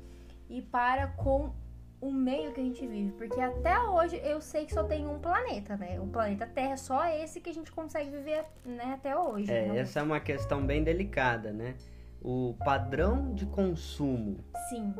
E 0.48 0.60
para 0.62 1.08
com 1.08 1.52
o 2.00 2.12
meio 2.12 2.52
que 2.52 2.60
a 2.60 2.64
gente 2.64 2.86
vive. 2.86 3.12
Porque 3.12 3.40
até 3.40 3.78
hoje 3.80 4.16
eu 4.24 4.40
sei 4.40 4.64
que 4.66 4.72
só 4.72 4.84
tem 4.84 5.06
um 5.06 5.18
planeta, 5.18 5.76
né? 5.76 6.00
O 6.00 6.06
planeta 6.06 6.46
Terra, 6.46 6.76
só 6.76 7.06
esse 7.06 7.40
que 7.40 7.50
a 7.50 7.54
gente 7.54 7.72
consegue 7.72 8.10
viver 8.10 8.44
né, 8.64 8.92
até 8.94 9.16
hoje. 9.16 9.50
É, 9.50 9.76
essa 9.76 10.00
é 10.00 10.02
uma 10.02 10.20
questão 10.20 10.64
bem 10.64 10.82
delicada, 10.82 11.52
né? 11.52 11.76
O 12.20 12.54
padrão 12.64 13.32
de 13.34 13.46
consumo 13.46 14.38
Sim, 14.68 14.92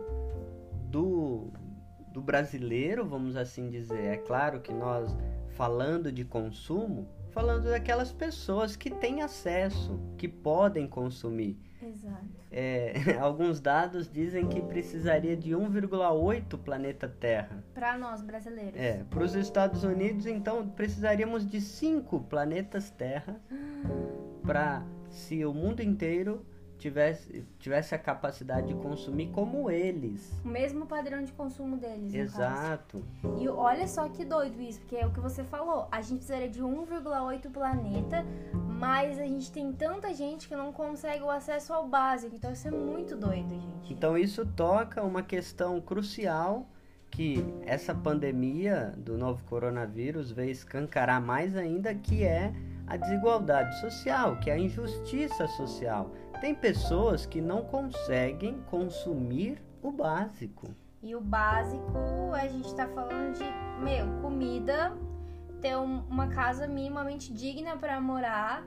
do, 0.89 1.51
do 2.13 2.21
brasileiro, 2.21 3.07
vamos 3.07 3.37
assim 3.37 3.69
dizer. 3.69 4.05
É 4.05 4.17
claro 4.17 4.61
que 4.61 4.73
nós, 4.73 5.17
falando 5.49 6.13
de 6.13 6.25
consumo, 6.25 7.09
falando 7.31 7.71
daquelas 7.71 8.13
pessoas 8.13 8.77
que 8.77 8.91
têm 8.91 9.23
acesso, 9.23 10.01
que 10.17 10.29
podem 10.29 10.87
consumir. 10.87 11.59
Exato. 11.89 12.27
É, 12.51 12.93
alguns 13.21 13.61
dados 13.61 14.11
dizem 14.11 14.49
que 14.49 14.61
precisaria 14.61 15.37
de 15.37 15.51
1,8 15.53 16.59
planeta 16.59 17.09
Terra. 17.09 17.63
Pra 17.75 17.97
nós 17.97 18.23
brasileiros. 18.23 18.81
É, 18.81 19.05
para 19.11 19.23
os 19.23 19.35
Estados 19.35 19.85
Unidos, 19.85 20.27
então, 20.27 20.69
precisaríamos 20.69 21.49
de 21.49 21.61
5 21.61 22.21
planetas 22.25 22.91
Terra 22.91 23.41
para 24.43 24.83
se 25.11 25.45
o 25.45 25.53
mundo 25.53 25.83
inteiro 25.83 26.45
tivesse, 26.79 27.45
tivesse 27.59 27.95
a 27.95 27.99
capacidade 27.99 28.69
de 28.69 28.75
consumir 28.75 29.29
como 29.29 29.71
eles. 29.71 30.41
O 30.45 30.49
mesmo 30.49 30.87
padrão 30.87 31.23
de 31.23 31.33
consumo 31.33 31.77
deles. 31.77 32.15
Exato. 32.15 33.05
E 33.39 33.49
olha 33.49 33.87
só 33.87 34.09
que 34.09 34.25
doido 34.25 34.61
isso, 34.61 34.81
porque 34.81 34.97
é 34.97 35.07
o 35.07 35.11
que 35.11 35.21
você 35.21 35.45
falou. 35.45 35.89
A 35.91 36.01
gente 36.01 36.19
precisaria 36.19 36.49
de 36.49 36.63
1,8 36.63 37.51
planeta, 37.51 38.25
mas 38.53 39.19
a 39.19 39.25
gente 39.25 39.51
tem 39.51 39.73
tanta 39.73 40.15
gente 40.15 40.49
que 40.49 40.57
não 40.57 40.73
consegue 40.73 41.23
o 41.23 41.31
acesso 41.31 41.73
ao 41.73 41.87
básico. 41.87 42.35
Então 42.35 42.53
isso 42.53 42.69
é 42.69 42.71
muito 42.71 43.17
doido, 43.17 43.51
gente. 43.51 43.93
Então 43.93 44.17
isso 44.17 44.47
toca 44.47 45.03
uma 45.03 45.23
questão 45.23 45.81
crucial 45.81 46.67
que 47.11 47.45
essa 47.65 47.95
pandemia 47.95 48.95
do 48.97 49.17
novo 49.17 49.43
coronavírus 49.45 50.31
veio 50.31 50.51
escancarar 50.51 51.21
mais 51.21 51.57
ainda, 51.57 51.95
que 51.95 52.23
é 52.23 52.53
a 52.87 52.97
desigualdade 52.97 53.79
social, 53.81 54.37
que 54.37 54.51
é 54.51 54.55
a 54.55 54.59
injustiça 54.59 55.47
social. 55.49 56.11
Tem 56.41 56.55
pessoas 56.55 57.27
que 57.27 57.41
não 57.41 57.63
conseguem 57.65 58.61
consumir 58.71 59.61
o 59.83 59.91
básico. 59.91 60.69
E 61.03 61.15
o 61.15 61.21
básico, 61.21 61.93
a 62.33 62.47
gente 62.47 62.73
tá 62.75 62.87
falando 62.89 63.35
de, 63.37 63.45
meu, 63.83 64.21
comida, 64.23 64.97
ter 65.61 65.77
um- 65.77 66.03
uma 66.09 66.29
casa 66.29 66.67
minimamente 66.67 67.33
digna 67.33 67.77
pra 67.77 68.01
morar 68.01 68.65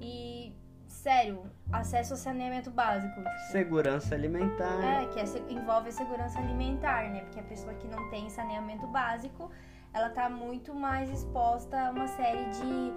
e, 0.00 0.52
sério, 0.86 1.42
acesso 1.72 2.14
ao 2.14 2.18
saneamento 2.18 2.70
básico. 2.70 3.20
Segurança 3.50 4.14
alimentar. 4.14 4.80
É, 4.84 5.06
que 5.06 5.18
é 5.18 5.24
envolve 5.48 5.88
a 5.88 5.92
segurança 5.92 6.38
alimentar, 6.38 7.10
né? 7.10 7.20
Porque 7.22 7.40
a 7.40 7.44
pessoa 7.44 7.74
que 7.74 7.88
não 7.88 8.08
tem 8.10 8.28
saneamento 8.30 8.86
básico, 8.86 9.50
ela 9.92 10.10
tá 10.10 10.28
muito 10.28 10.72
mais 10.74 11.10
exposta 11.10 11.88
a 11.88 11.90
uma 11.90 12.06
série 12.06 12.44
de 12.50 12.92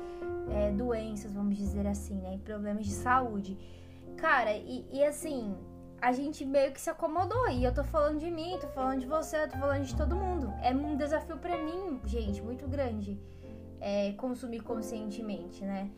é, 0.53 0.71
doenças, 0.71 1.33
vamos 1.33 1.55
dizer 1.57 1.87
assim, 1.87 2.15
né? 2.15 2.35
E 2.35 2.39
problemas 2.39 2.85
de 2.85 2.91
saúde. 2.91 3.57
Cara, 4.17 4.53
e, 4.53 4.85
e 4.91 5.03
assim, 5.03 5.55
a 6.01 6.11
gente 6.11 6.43
meio 6.43 6.71
que 6.71 6.81
se 6.81 6.89
acomodou. 6.89 7.47
E 7.49 7.63
eu 7.63 7.73
tô 7.73 7.83
falando 7.83 8.19
de 8.19 8.31
mim, 8.31 8.57
tô 8.59 8.67
falando 8.67 8.99
de 8.99 9.05
você, 9.05 9.47
tô 9.47 9.57
falando 9.57 9.85
de 9.85 9.95
todo 9.95 10.15
mundo. 10.15 10.51
É 10.61 10.71
um 10.73 10.95
desafio 10.95 11.37
pra 11.37 11.57
mim, 11.57 12.01
gente, 12.05 12.41
muito 12.41 12.67
grande. 12.67 13.19
É, 13.79 14.11
consumir 14.13 14.61
conscientemente, 14.61 15.63
né? 15.63 15.89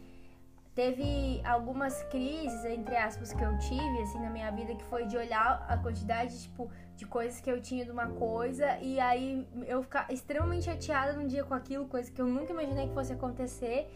Teve 0.76 1.40
algumas 1.46 2.02
crises, 2.04 2.66
entre 2.66 2.96
aspas, 2.96 3.32
que 3.32 3.44
eu 3.44 3.58
tive, 3.60 4.02
assim, 4.02 4.20
na 4.20 4.30
minha 4.30 4.50
vida, 4.52 4.74
que 4.74 4.84
foi 4.86 5.06
de 5.06 5.16
olhar 5.16 5.64
a 5.70 5.78
quantidade, 5.78 6.42
tipo, 6.42 6.70
de 6.96 7.06
coisas 7.06 7.40
que 7.40 7.50
eu 7.50 7.62
tinha 7.62 7.86
de 7.86 7.92
uma 7.92 8.08
coisa 8.08 8.80
e 8.80 9.00
aí 9.00 9.48
eu 9.68 9.84
ficar 9.84 10.12
extremamente 10.12 10.66
chateada 10.66 11.14
num 11.14 11.28
dia 11.28 11.44
com 11.44 11.54
aquilo, 11.54 11.86
coisa 11.86 12.12
que 12.12 12.20
eu 12.20 12.26
nunca 12.26 12.52
imaginei 12.52 12.88
que 12.88 12.94
fosse 12.94 13.14
acontecer. 13.14 13.88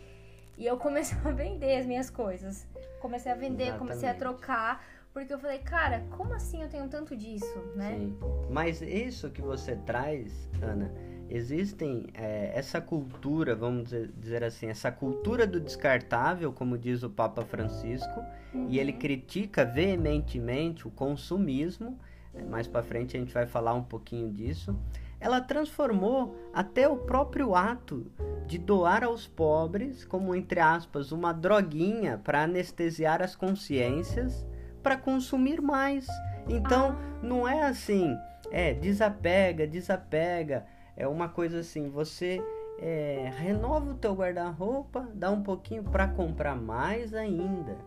E 0.55 0.65
eu 0.65 0.77
comecei 0.85 1.17
a 1.25 1.31
vender 1.31 1.77
as 1.77 1.85
minhas 1.87 2.11
coisas. 2.11 2.67
Comecei 2.99 3.31
a 3.31 3.35
vender, 3.35 3.77
comecei 3.77 4.09
a 4.09 4.11
Exatamente. 4.11 4.37
trocar, 4.37 4.85
porque 5.13 5.33
eu 5.33 5.39
falei, 5.39 5.59
cara, 5.59 6.03
como 6.11 6.33
assim 6.33 6.61
eu 6.63 6.69
tenho 6.69 6.87
tanto 6.87 7.15
disso, 7.15 7.57
né? 7.75 7.95
Sim. 7.97 8.17
Mas 8.49 8.81
isso 8.81 9.29
que 9.29 9.41
você 9.41 9.75
traz, 9.75 10.49
Ana, 10.61 10.91
existem 11.29 12.07
é, 12.13 12.51
essa 12.55 12.79
cultura, 12.81 13.55
vamos 13.55 13.89
dizer- 14.17 14.43
assim, 14.43 14.67
essa 14.67 14.91
cultura 14.91 15.45
do 15.45 15.59
descartável, 15.59 16.51
como 16.53 16.77
diz 16.77 17.03
o 17.03 17.09
Papa 17.09 17.43
Francisco, 17.43 18.23
e 18.69 18.79
ele 18.79 18.93
critica 18.93 19.63
veementemente 19.65 20.87
o 20.87 20.91
consumismo. 20.91 21.99
é, 22.33 22.43
Mais 22.43 22.67
para 22.67 22.81
frente 22.83 23.15
a 23.15 23.19
gente 23.19 23.33
vai 23.33 23.45
falar 23.45 23.73
um 23.73 23.83
pouquinho 23.83 24.31
disso. 24.31 24.75
Ela 25.19 25.41
transformou 25.41 26.35
até 26.53 26.87
o 26.87 26.97
próprio 26.97 27.55
ato 27.55 28.05
de 28.45 28.57
doar 28.57 29.03
aos 29.03 29.27
pobres, 29.27 30.05
como 30.05 30.35
entre 30.35 30.59
aspas, 30.59 31.11
uma 31.11 31.33
droguinha 31.33 32.21
para 32.23 32.43
anestesiar 32.43 33.21
as 33.21 33.35
consciências, 33.35 34.45
para 34.83 34.95
consumir 34.95 35.61
mais. 35.61 36.07
Então, 36.47 36.95
não 37.21 37.47
é 37.47 37.63
assim, 37.63 38.15
é 38.51 38.73
desapega, 38.73 39.67
desapega. 39.67 40.65
É 40.95 41.07
uma 41.07 41.27
coisa 41.27 41.59
assim, 41.59 41.89
você 41.89 42.41
é, 42.79 43.31
renova 43.37 43.91
o 43.91 43.95
teu 43.95 44.13
guarda-roupa, 44.13 45.09
dá 45.13 45.29
um 45.31 45.41
pouquinho 45.43 45.83
para 45.83 46.07
comprar 46.07 46.55
mais 46.55 47.13
ainda. 47.13 47.77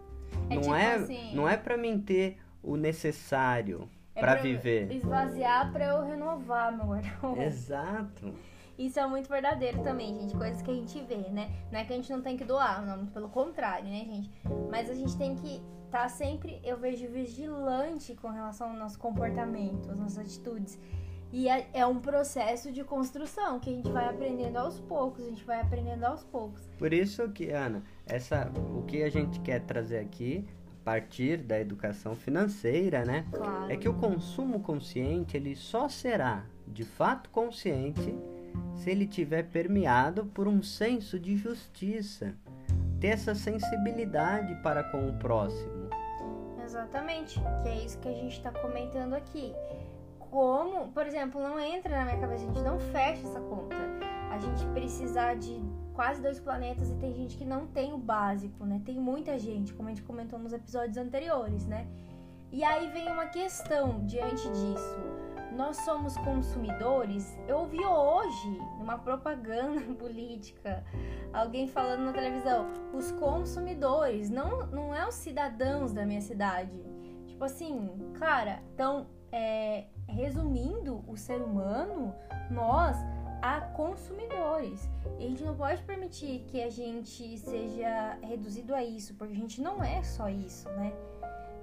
É 0.49 0.55
não 0.55 0.63
tipo 0.63 0.75
é, 0.75 0.95
assim- 0.95 1.35
não 1.35 1.49
é 1.49 1.57
para 1.57 1.77
mim 1.77 1.99
ter 2.01 2.39
o 2.63 2.77
necessário 2.77 3.89
É 4.21 4.25
para 4.27 4.33
pra 4.35 4.43
viver. 4.43 4.93
Esvaziar 4.93 5.73
pra 5.73 5.87
eu 5.87 6.05
renovar 6.05 6.77
meu 6.77 6.87
guarda-roupa. 6.87 7.41
Exato. 7.43 8.35
Isso 8.79 8.99
é 8.99 9.07
muito 9.07 9.29
verdadeiro 9.29 9.83
também, 9.83 10.19
gente. 10.19 10.35
Coisas 10.35 10.63
que 10.63 10.71
a 10.71 10.75
gente 10.75 11.01
vê, 11.03 11.29
né? 11.31 11.51
Não 11.71 11.81
é 11.81 11.85
que 11.85 11.93
a 11.93 11.97
gente 11.97 12.11
não 12.11 12.23
tem 12.23 12.37
que 12.37 12.45
doar, 12.45 12.85
não, 12.85 12.99
muito 12.99 13.13
pelo 13.13 13.29
contrário, 13.29 13.85
né, 13.85 14.05
gente? 14.05 14.31
Mas 14.71 14.89
a 14.89 14.95
gente 14.95 15.17
tem 15.17 15.35
que 15.37 15.63
estar 15.85 16.09
sempre, 16.09 16.61
eu 16.65 16.79
vejo, 16.79 17.09
vigilante 17.09 18.15
com 18.15 18.29
relação 18.29 18.71
ao 18.71 18.77
nosso 18.77 18.99
comportamento, 18.99 19.91
às 19.91 19.99
nossas 19.99 20.19
atitudes. 20.19 20.79
E 21.33 21.49
é, 21.49 21.69
é 21.73 21.87
um 21.87 22.01
processo 22.01 22.73
de 22.73 22.83
construção 22.83 23.61
que 23.61 23.71
a 23.71 23.73
gente 23.73 23.91
vai 23.91 24.09
aprendendo 24.09 24.57
aos 24.57 24.81
poucos, 24.81 25.25
a 25.25 25.29
gente 25.29 25.45
vai 25.45 25.61
aprendendo 25.61 26.05
aos 26.05 26.25
poucos. 26.25 26.69
Por 26.79 26.93
isso 26.93 27.29
que, 27.31 27.51
Ana, 27.51 27.85
essa, 28.07 28.51
o 28.75 28.83
que 28.83 29.03
a 29.03 29.11
gente 29.11 29.39
quer 29.41 29.61
trazer 29.61 29.99
aqui, 29.99 30.45
partir 30.91 31.37
da 31.37 31.61
educação 31.61 32.17
financeira, 32.17 33.05
né? 33.05 33.25
Claro. 33.31 33.71
É 33.71 33.77
que 33.77 33.89
o 33.89 33.95
consumo 33.95 34.59
consciente, 34.59 35.37
ele 35.37 35.55
só 35.55 35.89
será 35.89 36.45
de 36.67 36.83
fato 36.85 37.31
consciente 37.31 38.13
se 38.75 38.91
ele 38.91 39.07
tiver 39.07 39.45
permeado 39.45 40.27
por 40.27 40.49
um 40.49 40.61
senso 40.61 41.17
de 41.17 41.37
justiça, 41.37 42.35
ter 42.99 43.09
essa 43.09 43.37
sensibilidade 43.37 44.53
para 44.63 44.83
com 44.83 45.09
o 45.09 45.13
próximo. 45.17 45.89
Exatamente, 46.65 47.41
que 47.63 47.69
é 47.69 47.85
isso 47.85 47.97
que 48.01 48.09
a 48.09 48.13
gente 48.13 48.43
tá 48.43 48.51
comentando 48.51 49.15
aqui. 49.15 49.53
Como, 50.19 50.89
por 50.89 51.07
exemplo, 51.07 51.41
não 51.41 51.59
entra 51.61 51.99
na 51.99 52.05
minha 52.05 52.19
cabeça, 52.19 52.43
a 52.43 52.47
gente 52.47 52.63
não 52.63 52.81
fecha 52.81 53.29
essa 53.29 53.41
conta. 53.41 53.77
A 54.33 54.39
gente 54.39 54.67
precisar 54.73 55.35
de 55.35 55.63
quase 55.95 56.23
dois 56.23 56.41
planetas 56.41 56.91
e 56.91 56.95
tem 56.97 57.15
gente 57.15 57.37
que 57.37 57.45
não 57.45 57.67
tem 57.67 57.93
o 57.93 57.99
básico, 57.99 58.65
né? 58.65 58.81
Tem 58.85 58.99
muita 58.99 59.39
gente, 59.39 59.73
como 59.73 59.89
a 59.89 59.93
gente 59.93 60.03
comentou 60.03 60.39
nos 60.39 60.53
episódios 60.53 60.97
anteriores, 60.97 61.67
né? 61.67 61.87
E 62.53 62.65
aí 62.65 62.91
vem 62.91 63.11
uma 63.11 63.27
questão 63.27 64.05
diante 64.07 64.49
disso. 64.49 64.99
Nós 65.57 65.77
somos 65.79 66.17
consumidores. 66.19 67.39
Eu 67.47 67.59
ouvi 67.59 67.85
hoje, 67.85 68.59
numa 68.79 68.99
propaganda 68.99 69.81
política, 69.95 70.85
alguém 71.33 71.69
falando 71.69 72.05
na 72.05 72.13
televisão, 72.13 72.67
os 72.93 73.13
consumidores, 73.13 74.31
não, 74.31 74.67
não 74.67 74.95
é 74.95 75.07
os 75.07 75.15
cidadãos 75.15 75.93
da 75.93 76.05
minha 76.05 76.21
cidade. 76.21 76.73
Tipo 77.27 77.45
assim, 77.45 77.89
cara, 78.19 78.63
então, 78.75 79.07
é, 79.31 79.87
resumindo 80.09 81.05
o 81.07 81.17
ser 81.17 81.41
humano, 81.41 82.15
nós 82.51 82.97
a 83.43 83.61
consumidores. 83.61 84.89
E 85.19 85.27
a 85.27 85.29
gente 85.29 85.43
não 85.43 85.55
pode 85.55 85.83
permitir 85.83 86.45
que 86.49 86.63
a 86.63 86.71
gente 86.71 87.39
seja 87.39 88.19
reduzido 88.23 88.75
a 88.75 88.83
isso, 88.85 89.15
porque 89.15 89.33
a 89.33 89.37
gente 89.37 89.61
não 89.61 89.83
é 89.83 90.03
só 90.03 90.29
isso, 90.29 90.69
né? 90.71 90.93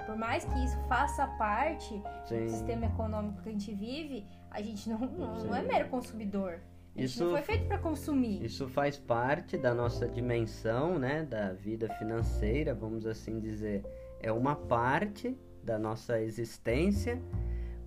Por 0.05 0.15
mais 0.15 0.45
que 0.45 0.63
isso 0.63 0.77
faça 0.87 1.27
parte 1.37 1.93
do 1.97 2.27
Sim. 2.27 2.47
sistema 2.47 2.85
econômico 2.85 3.41
que 3.41 3.49
a 3.49 3.51
gente 3.51 3.73
vive, 3.73 4.25
a 4.49 4.61
gente 4.61 4.89
não, 4.89 4.99
não, 4.99 5.45
não 5.45 5.55
é 5.55 5.61
mero 5.61 5.89
consumidor. 5.89 6.61
A 6.95 6.99
gente 7.01 7.09
Isso- 7.11 7.23
não 7.25 7.31
foi 7.31 7.41
feito 7.41 7.67
para 7.67 7.77
consumir. 7.77 8.43
Isso 8.43 8.67
faz 8.69 8.97
parte 8.97 9.57
da 9.57 9.73
nossa 9.73 10.07
dimensão, 10.07 10.97
né, 10.97 11.23
da 11.23 11.53
vida 11.53 11.89
financeira, 11.95 12.73
vamos 12.73 13.05
assim 13.05 13.39
dizer. 13.39 13.83
É 14.19 14.31
uma 14.31 14.55
parte 14.55 15.37
da 15.63 15.77
nossa 15.77 16.21
existência, 16.21 17.21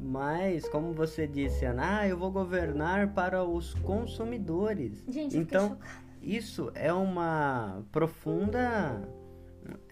mas 0.00 0.69
como 0.69 0.92
você 0.92 1.26
disse, 1.26 1.64
Ana, 1.64 2.00
ah, 2.00 2.09
eu 2.09 2.16
vou 2.16 2.30
governar 2.30 3.12
para 3.12 3.45
os 3.45 3.75
consumidores. 3.75 5.04
Gente, 5.07 5.37
então, 5.37 5.78
isso 6.23 6.73
é 6.75 6.92
uma 6.92 7.85
profunda 7.92 9.07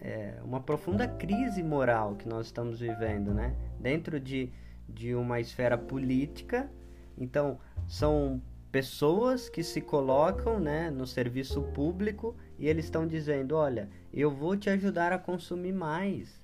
é 0.01 0.35
uma 0.43 0.59
profunda 0.59 1.07
crise 1.07 1.61
moral 1.61 2.15
que 2.15 2.27
nós 2.27 2.47
estamos 2.47 2.79
vivendo, 2.79 3.33
né? 3.33 3.55
Dentro 3.79 4.19
de, 4.19 4.51
de 4.87 5.13
uma 5.13 5.39
esfera 5.39 5.77
política. 5.77 6.69
Então, 7.17 7.59
são 7.87 8.41
pessoas 8.71 9.49
que 9.49 9.63
se 9.63 9.81
colocam 9.81 10.59
né, 10.59 10.89
no 10.89 11.07
serviço 11.07 11.61
público 11.73 12.35
e 12.57 12.67
eles 12.67 12.85
estão 12.85 13.07
dizendo: 13.07 13.55
olha, 13.55 13.89
eu 14.13 14.31
vou 14.31 14.57
te 14.57 14.69
ajudar 14.69 15.13
a 15.13 15.19
consumir 15.19 15.73
mais. 15.73 16.39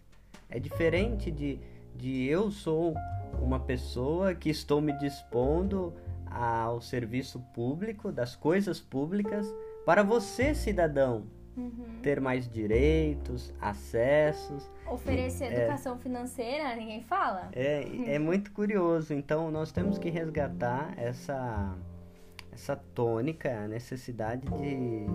É 0.50 0.60
diferente 0.60 1.32
de, 1.32 1.60
de 1.96 2.26
eu 2.26 2.52
sou 2.52 2.94
uma 3.46 3.60
pessoa 3.60 4.34
que 4.34 4.50
estou 4.50 4.82
me 4.82 4.92
dispondo 4.98 5.94
ao 6.30 6.82
serviço 6.82 7.40
público, 7.54 8.12
das 8.12 8.36
coisas 8.36 8.80
públicas, 8.80 9.48
para 9.86 10.04
você, 10.04 10.54
cidadão, 10.56 11.24
Uhum. 11.56 12.00
ter 12.02 12.20
mais 12.20 12.50
direitos, 12.50 13.54
acessos. 13.62 14.70
Oferecer 14.92 15.46
É. 15.54 15.62
educação 15.62 15.98
financeira, 15.98 16.76
ninguém 16.76 17.02
fala. 17.02 17.48
É, 17.54 17.88
é 18.16 18.20
muito 18.20 18.52
curioso. 18.52 19.14
Então, 19.14 19.50
nós 19.52 19.72
temos 19.72 19.98
que 19.98 20.10
resgatar 20.10 20.94
essa, 20.98 21.74
essa 22.52 22.76
tônica, 22.76 23.50
a 23.50 23.68
necessidade 23.70 24.46
de, 24.50 25.06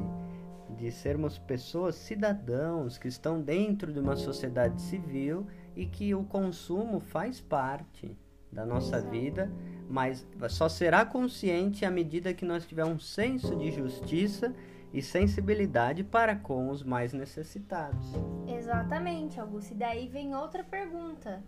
de 0.79 0.91
sermos 0.91 1.37
pessoas, 1.37 1.97
cidadãos, 1.97 2.97
que 2.97 3.09
estão 3.09 3.39
dentro 3.43 3.93
de 3.93 3.99
uma 4.01 4.17
sociedade 4.17 4.81
civil 4.81 5.47
e 5.81 5.87
que 5.87 6.15
o 6.15 6.23
consumo 6.25 7.01
faz 7.01 7.41
parte 7.41 8.15
da 8.53 8.67
nossa 8.67 9.01
vida, 9.01 9.51
mas 9.89 10.27
só 10.51 10.69
será 10.69 11.07
consciente 11.07 11.87
à 11.87 11.91
medida 11.91 12.35
que 12.35 12.45
nós 12.45 12.67
tivermos 12.67 12.97
um 12.97 12.99
senso 12.99 13.57
de 13.57 13.71
justiça 13.71 14.55
e 14.93 15.01
sensibilidade 15.01 16.05
para 16.05 16.37
com 16.37 16.69
os 16.69 16.83
mais 16.83 17.15
necessitados. 17.15 18.07
Exatamente, 18.47 19.41
Augusto. 19.41 19.73
E 19.73 19.75
daí 19.75 20.07
vem 20.07 20.35
outra 20.35 20.63
pergunta. 20.63 21.43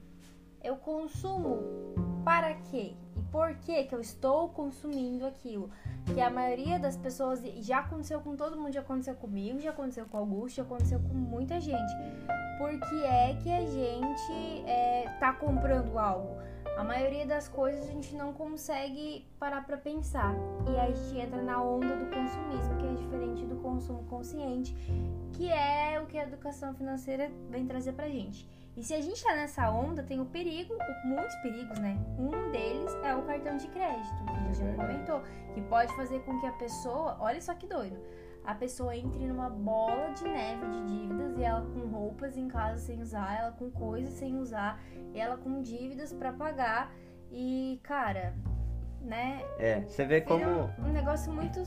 Eu 0.64 0.76
consumo 0.76 1.58
para 2.24 2.54
quê? 2.54 2.94
E 3.14 3.22
por 3.30 3.54
que 3.56 3.84
que 3.84 3.94
eu 3.94 4.00
estou 4.00 4.48
consumindo 4.48 5.26
aquilo? 5.26 5.68
Que 6.14 6.22
a 6.22 6.30
maioria 6.30 6.78
das 6.78 6.96
pessoas 6.96 7.44
e 7.44 7.60
já 7.60 7.80
aconteceu 7.80 8.20
com 8.20 8.34
todo 8.34 8.56
mundo, 8.56 8.72
já 8.72 8.80
aconteceu 8.80 9.14
comigo, 9.14 9.60
já 9.60 9.70
aconteceu 9.70 10.06
com 10.06 10.16
o 10.16 10.20
Augusto, 10.20 10.56
já 10.56 10.62
aconteceu 10.62 11.00
com 11.00 11.12
muita 11.12 11.60
gente. 11.60 11.92
Por 12.58 12.70
que 12.88 13.04
é 13.04 13.36
que 13.42 13.50
a 13.52 13.60
gente 13.60 14.64
é, 14.66 15.08
tá 15.18 15.32
comprando 15.32 15.98
algo? 15.98 16.36
A 16.76 16.84
maioria 16.84 17.26
das 17.26 17.48
coisas 17.48 17.88
a 17.88 17.92
gente 17.92 18.14
não 18.14 18.32
consegue 18.32 19.26
parar 19.38 19.64
pra 19.66 19.76
pensar. 19.76 20.34
E 20.66 20.70
aí 20.70 20.92
a 20.92 20.94
gente 20.94 21.20
entra 21.20 21.42
na 21.42 21.62
onda 21.62 21.94
do 21.96 22.06
consumismo, 22.06 22.76
que 22.78 22.86
é 22.86 22.94
diferente 22.94 23.44
do 23.44 23.56
consumo 23.56 24.04
consciente, 24.04 24.74
que 25.32 25.50
é 25.50 26.00
o 26.00 26.06
que 26.06 26.18
a 26.18 26.22
educação 26.22 26.74
financeira 26.74 27.30
vem 27.50 27.66
trazer 27.66 27.92
pra 27.92 28.08
gente. 28.08 28.48
E 28.74 28.82
se 28.82 28.94
a 28.94 29.00
gente 29.02 29.22
tá 29.22 29.34
nessa 29.34 29.70
onda, 29.70 30.02
tem 30.02 30.18
o 30.18 30.24
perigo, 30.24 30.74
muitos 31.04 31.34
perigos, 31.36 31.78
né? 31.78 31.98
Um 32.18 32.50
deles 32.50 32.90
é 33.04 33.14
o 33.14 33.22
cartão 33.22 33.58
de 33.58 33.68
crédito, 33.68 34.24
que 34.24 34.30
a 34.30 34.38
gente 34.44 34.58
já 34.58 34.74
comentou, 34.74 35.22
que 35.52 35.60
pode 35.62 35.94
fazer 35.94 36.20
com 36.20 36.40
que 36.40 36.46
a 36.46 36.52
pessoa, 36.52 37.18
olha 37.20 37.40
só 37.40 37.54
que 37.54 37.66
doido, 37.66 38.00
a 38.44 38.54
pessoa 38.54 38.96
entre 38.96 39.26
numa 39.26 39.48
bola 39.48 40.10
de 40.14 40.24
neve 40.24 40.66
de 40.70 40.84
dívidas 40.86 41.36
e 41.38 41.42
ela 41.42 41.62
com 41.62 41.80
roupas 41.86 42.36
em 42.36 42.48
casa 42.48 42.78
sem 42.78 43.00
usar, 43.00 43.38
ela 43.40 43.52
com 43.52 43.70
coisas 43.70 44.14
sem 44.14 44.36
usar, 44.38 44.80
e 45.14 45.20
ela 45.20 45.36
com 45.36 45.62
dívidas 45.62 46.12
pra 46.12 46.32
pagar. 46.32 46.92
E, 47.30 47.80
cara, 47.82 48.34
né? 49.00 49.42
É, 49.58 49.80
você 49.82 50.04
vê 50.04 50.20
como 50.20 50.44
um, 50.44 50.88
um 50.88 50.92
negócio 50.92 51.32
muito 51.32 51.60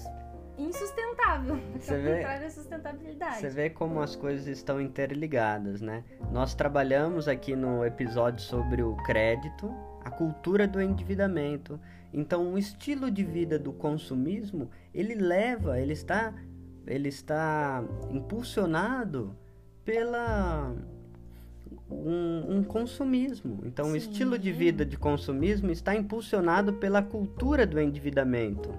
insustentável. 0.58 1.58
Você 1.80 1.98
vê- 1.98 2.16
contrário 2.18 2.44
da 2.44 2.50
sustentabilidade. 2.50 3.36
Você 3.38 3.50
vê 3.50 3.70
como 3.70 4.02
as 4.02 4.16
coisas 4.16 4.48
estão 4.48 4.80
interligadas, 4.80 5.82
né? 5.82 6.04
Nós 6.32 6.54
trabalhamos 6.54 7.28
aqui 7.28 7.56
no 7.56 7.86
episódio 7.86 8.42
sobre 8.42 8.82
o 8.84 8.96
crédito, 8.98 9.74
a 10.04 10.10
cultura 10.12 10.68
do 10.68 10.82
endividamento. 10.82 11.80
Então, 12.14 12.54
o 12.54 12.58
estilo 12.58 13.12
de 13.12 13.24
vida 13.24 13.60
do 13.60 13.74
consumismo, 13.74 14.70
ele 14.94 15.16
leva, 15.16 15.80
ele 15.80 15.92
está, 15.94 16.34
ele 16.88 17.10
está 17.10 17.84
impulsionado 18.12 19.36
pela 19.84 20.76
um, 21.90 22.58
um 22.58 22.64
consumismo. 22.64 23.62
Então, 23.66 23.88
o 23.88 23.92
Sim. 23.92 23.98
estilo 23.98 24.38
de 24.38 24.52
vida 24.52 24.86
de 24.86 24.98
consumismo 24.98 25.72
está 25.72 25.96
impulsionado 25.96 26.74
pela 26.74 27.02
cultura 27.02 27.66
do 27.66 27.80
endividamento. 27.80 28.74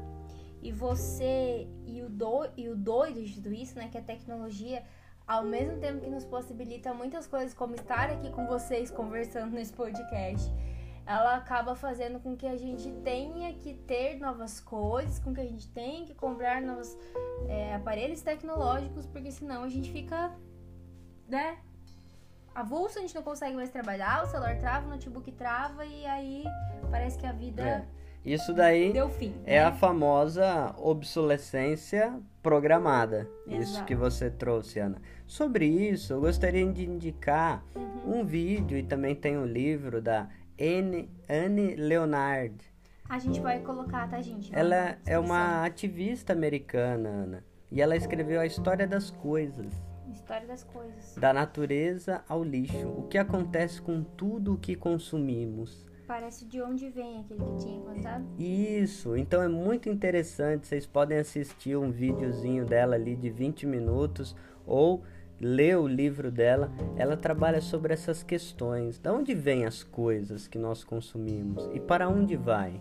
E 0.63 0.73
você 0.73 1.69
e 1.87 2.03
o, 2.03 2.09
do, 2.09 2.49
e 2.57 2.69
o 2.69 2.77
doido 2.77 3.23
de 3.23 3.35
tudo 3.35 3.53
isso, 3.53 3.77
né? 3.77 3.89
Que 3.91 3.99
a 3.99 4.03
tecnologia, 4.03 4.83
ao 5.27 5.45
mesmo 5.45 5.79
tempo 5.79 6.01
que 6.01 6.11
nos 6.11 6.25
possibilita 6.25 6.93
muitas 6.93 7.27
coisas, 7.27 7.55
como 7.55 7.75
estar 7.75 8.11
aqui 8.11 8.31
com 8.31 8.47
vocês 8.47 8.91
conversando 8.91 9.53
nesse 9.53 9.73
podcast, 9.73 10.53
ela 11.07 11.37
acaba 11.37 11.75
fazendo 11.77 12.19
com 12.19 12.37
que 12.37 12.47
a 12.47 12.57
gente 12.57 12.91
tenha 13.05 13.53
que 13.55 13.75
ter 13.75 14.19
novas 14.19 14.59
coisas, 14.61 15.19
com 15.21 15.33
que 15.33 15.41
a 15.41 15.45
gente 15.47 15.69
tenha 15.69 16.05
que 16.05 16.15
comprar 16.15 16.61
novos 16.61 16.97
é, 17.49 17.75
aparelhos 17.75 18.21
tecnológicos, 18.23 19.07
porque 19.07 19.31
senão 19.31 19.63
a 19.63 19.69
gente 19.69 19.91
fica, 19.93 20.33
né? 21.29 21.59
Avulso, 22.55 22.99
a 22.99 23.03
gente 23.03 23.15
não 23.15 23.23
consegue 23.23 23.55
mais 23.55 23.71
trabalhar, 23.71 24.25
o 24.25 24.27
celular 24.27 24.59
trava, 24.59 24.87
o 24.87 24.91
notebook 24.91 25.31
trava 25.33 25.85
e 25.85 26.07
aí 26.07 26.45
parece 26.91 27.17
que 27.19 27.27
a 27.27 27.33
vida 27.33 27.63
É. 27.63 27.85
Isso 28.25 28.53
daí 28.53 28.93
deu 28.93 29.09
fim. 29.09 29.33
é 29.45 29.61
né? 29.61 29.65
a 29.67 29.73
famosa 29.73 30.75
obsolescência 30.79 32.19
programada. 32.43 33.29
Isso 33.47 33.73
Exato. 33.75 33.85
que 33.85 33.95
você 33.95 34.29
trouxe, 34.31 34.81
Ana. 34.81 35.01
Sobre 35.29 35.67
isso, 35.67 36.13
eu 36.13 36.21
gostaria 36.21 36.67
de 36.73 36.85
indicar 36.85 37.63
Uhum. 37.77 38.21
um 38.21 38.25
vídeo 38.25 38.77
e 38.77 38.83
também 38.83 39.15
tem 39.15 39.39
um 39.39 39.45
livro 39.47 40.01
da 40.03 40.29
Anne, 40.61 41.09
Anne 41.29 41.75
Leonard. 41.77 42.55
A 43.09 43.19
gente 43.19 43.41
vai 43.41 43.61
colocar, 43.61 44.09
tá, 44.09 44.21
gente? 44.21 44.55
Ela 44.55 44.99
é 45.07 45.19
uma 45.19 45.65
ativista 45.65 46.33
americana, 46.33 47.09
Ana. 47.09 47.45
E 47.71 47.81
ela 47.81 47.97
escreveu 47.97 48.41
a 48.41 48.47
história 48.47 48.87
das 48.87 49.11
coisas, 49.11 49.73
História 50.11 50.47
das 50.47 50.65
coisas. 50.65 51.15
da 51.17 51.33
natureza 51.33 52.25
ao 52.29 52.43
lixo, 52.43 52.89
o 52.89 53.07
que 53.09 53.19
acontece 53.19 53.81
com 53.83 54.03
tudo 54.03 54.55
o 54.55 54.59
que 54.59 54.75
consumimos. 54.75 55.87
Parece 56.07 56.45
de 56.45 56.63
onde 56.63 56.89
vem 56.89 57.19
aquele 57.21 57.41
que 57.45 57.57
tinha 57.59 57.81
contado. 57.81 58.25
Isso, 58.39 59.17
então 59.17 59.43
é 59.43 59.49
muito 59.49 59.89
interessante. 59.89 60.67
Vocês 60.69 60.87
podem 60.87 61.19
assistir 61.19 61.77
um 61.77 61.91
videozinho 61.91 62.65
dela 62.65 62.95
ali 62.95 63.17
de 63.17 63.29
20 63.29 63.67
minutos 63.67 64.37
ou 64.65 65.03
ler 65.41 65.77
o 65.79 65.87
livro 65.87 66.31
dela. 66.31 66.71
Ela 66.97 67.17
trabalha 67.17 67.61
sobre 67.61 67.93
essas 67.93 68.23
questões. 68.23 68.99
Da 68.99 69.13
onde 69.13 69.35
vêm 69.35 69.65
as 69.65 69.83
coisas 69.83 70.47
que 70.47 70.59
nós 70.59 70.85
consumimos 70.85 71.69
e 71.73 71.81
para 71.81 72.09
onde 72.09 72.37
vai? 72.37 72.81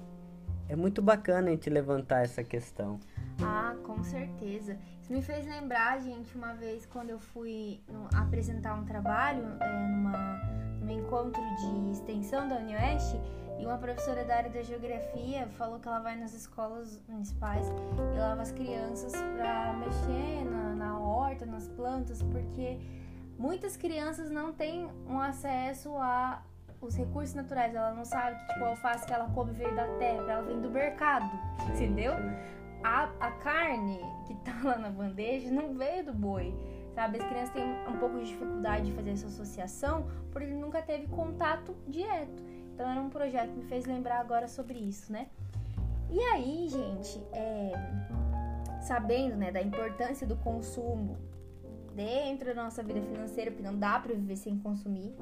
É 0.68 0.76
muito 0.76 1.02
bacana 1.02 1.50
a 1.50 1.52
gente 1.52 1.70
levantar 1.70 2.24
essa 2.24 2.44
questão. 2.44 3.00
Ah, 3.42 3.76
com 3.84 4.04
certeza. 4.04 4.78
Isso 5.02 5.14
me 5.14 5.22
fez 5.22 5.46
lembrar, 5.46 6.00
gente, 6.02 6.36
uma 6.36 6.54
vez 6.54 6.86
quando 6.86 7.12
eu 7.12 7.20
fui 7.20 7.80
apresentar 8.16 8.74
um 8.74 8.84
trabalho 8.84 9.44
é, 9.60 9.88
numa, 9.88 10.40
num 10.82 10.90
encontro 10.90 11.42
de 11.42 11.92
extensão 11.92 12.48
da 12.50 12.56
Unioeste 12.56 13.20
e 13.60 13.66
uma 13.66 13.78
professora 13.78 14.24
da 14.24 14.36
área 14.38 14.50
da 14.50 14.62
geografia 14.62 15.48
falou 15.58 15.80
que 15.80 15.88
ela 15.88 16.00
vai 16.00 16.16
nas 16.16 16.34
escolas 16.34 17.02
municipais 17.08 17.68
e 17.68 18.20
leva 18.20 18.42
as 18.42 18.52
crianças 18.52 19.14
para 19.14 19.74
mexer 19.74 20.46
na, 20.46 20.76
na 20.76 21.00
horta, 21.00 21.46
nas 21.46 21.68
plantas, 21.70 22.22
porque 22.22 22.80
muitas 23.38 23.78
crianças 23.78 24.30
não 24.30 24.54
têm 24.54 24.90
um 25.08 25.20
acesso 25.20 25.96
a 25.98 26.44
os 26.82 26.96
recursos 26.96 27.34
naturais, 27.34 27.74
ela 27.74 27.96
não 27.96 28.06
sabe 28.06 28.38
que 28.38 28.54
tipo 28.54 28.66
a 28.66 28.68
alface 28.68 29.08
que 29.08 29.14
ela 29.14 29.28
come 29.30 29.54
veio 29.54 29.74
da 29.76 29.88
terra, 29.98 30.32
ela 30.32 30.42
vem 30.44 30.62
do 30.62 30.70
mercado, 30.70 31.32
entendeu? 31.70 32.14
a, 32.86 33.10
a 33.20 33.32
carne 33.32 34.00
que 34.28 34.36
tá 34.36 34.54
lá 34.64 34.78
na 34.78 34.90
bandeja 34.90 35.50
não 35.50 35.74
veio 35.74 36.06
do 36.06 36.14
boi, 36.14 36.54
sabe? 36.94 37.18
As 37.18 37.28
crianças 37.28 37.50
têm 37.50 37.64
um 37.88 37.98
pouco 37.98 38.20
de 38.20 38.26
dificuldade 38.26 38.86
de 38.86 38.92
fazer 38.92 39.10
essa 39.10 39.26
associação 39.26 40.08
porque 40.32 40.46
ele 40.46 40.56
nunca 40.56 40.82
teve 40.84 41.08
contato 41.08 41.76
direto. 41.88 42.44
Então 42.76 42.92
era 42.92 43.00
um 43.00 43.10
projeto 43.10 43.52
que 43.52 43.60
me 43.60 43.64
fez 43.64 43.86
lembrar 43.86 44.20
agora 44.20 44.50
sobre 44.50 44.78
isso, 44.78 45.10
né? 45.12 45.28
E 46.12 46.20
aí, 46.20 46.68
gente, 46.68 47.18
é, 47.32 47.72
sabendo 48.82 49.38
né, 49.38 49.50
da 49.50 49.62
importância 49.62 50.28
do 50.28 50.36
consumo 50.36 51.18
dentro 51.96 52.54
da 52.54 52.64
nossa 52.64 52.84
vida 52.84 53.02
financeira, 53.02 53.50
porque 53.50 53.64
não 53.64 53.80
dá 53.80 53.98
para 53.98 54.14
viver 54.14 54.36
sem 54.36 54.60
consumir, 54.60 55.16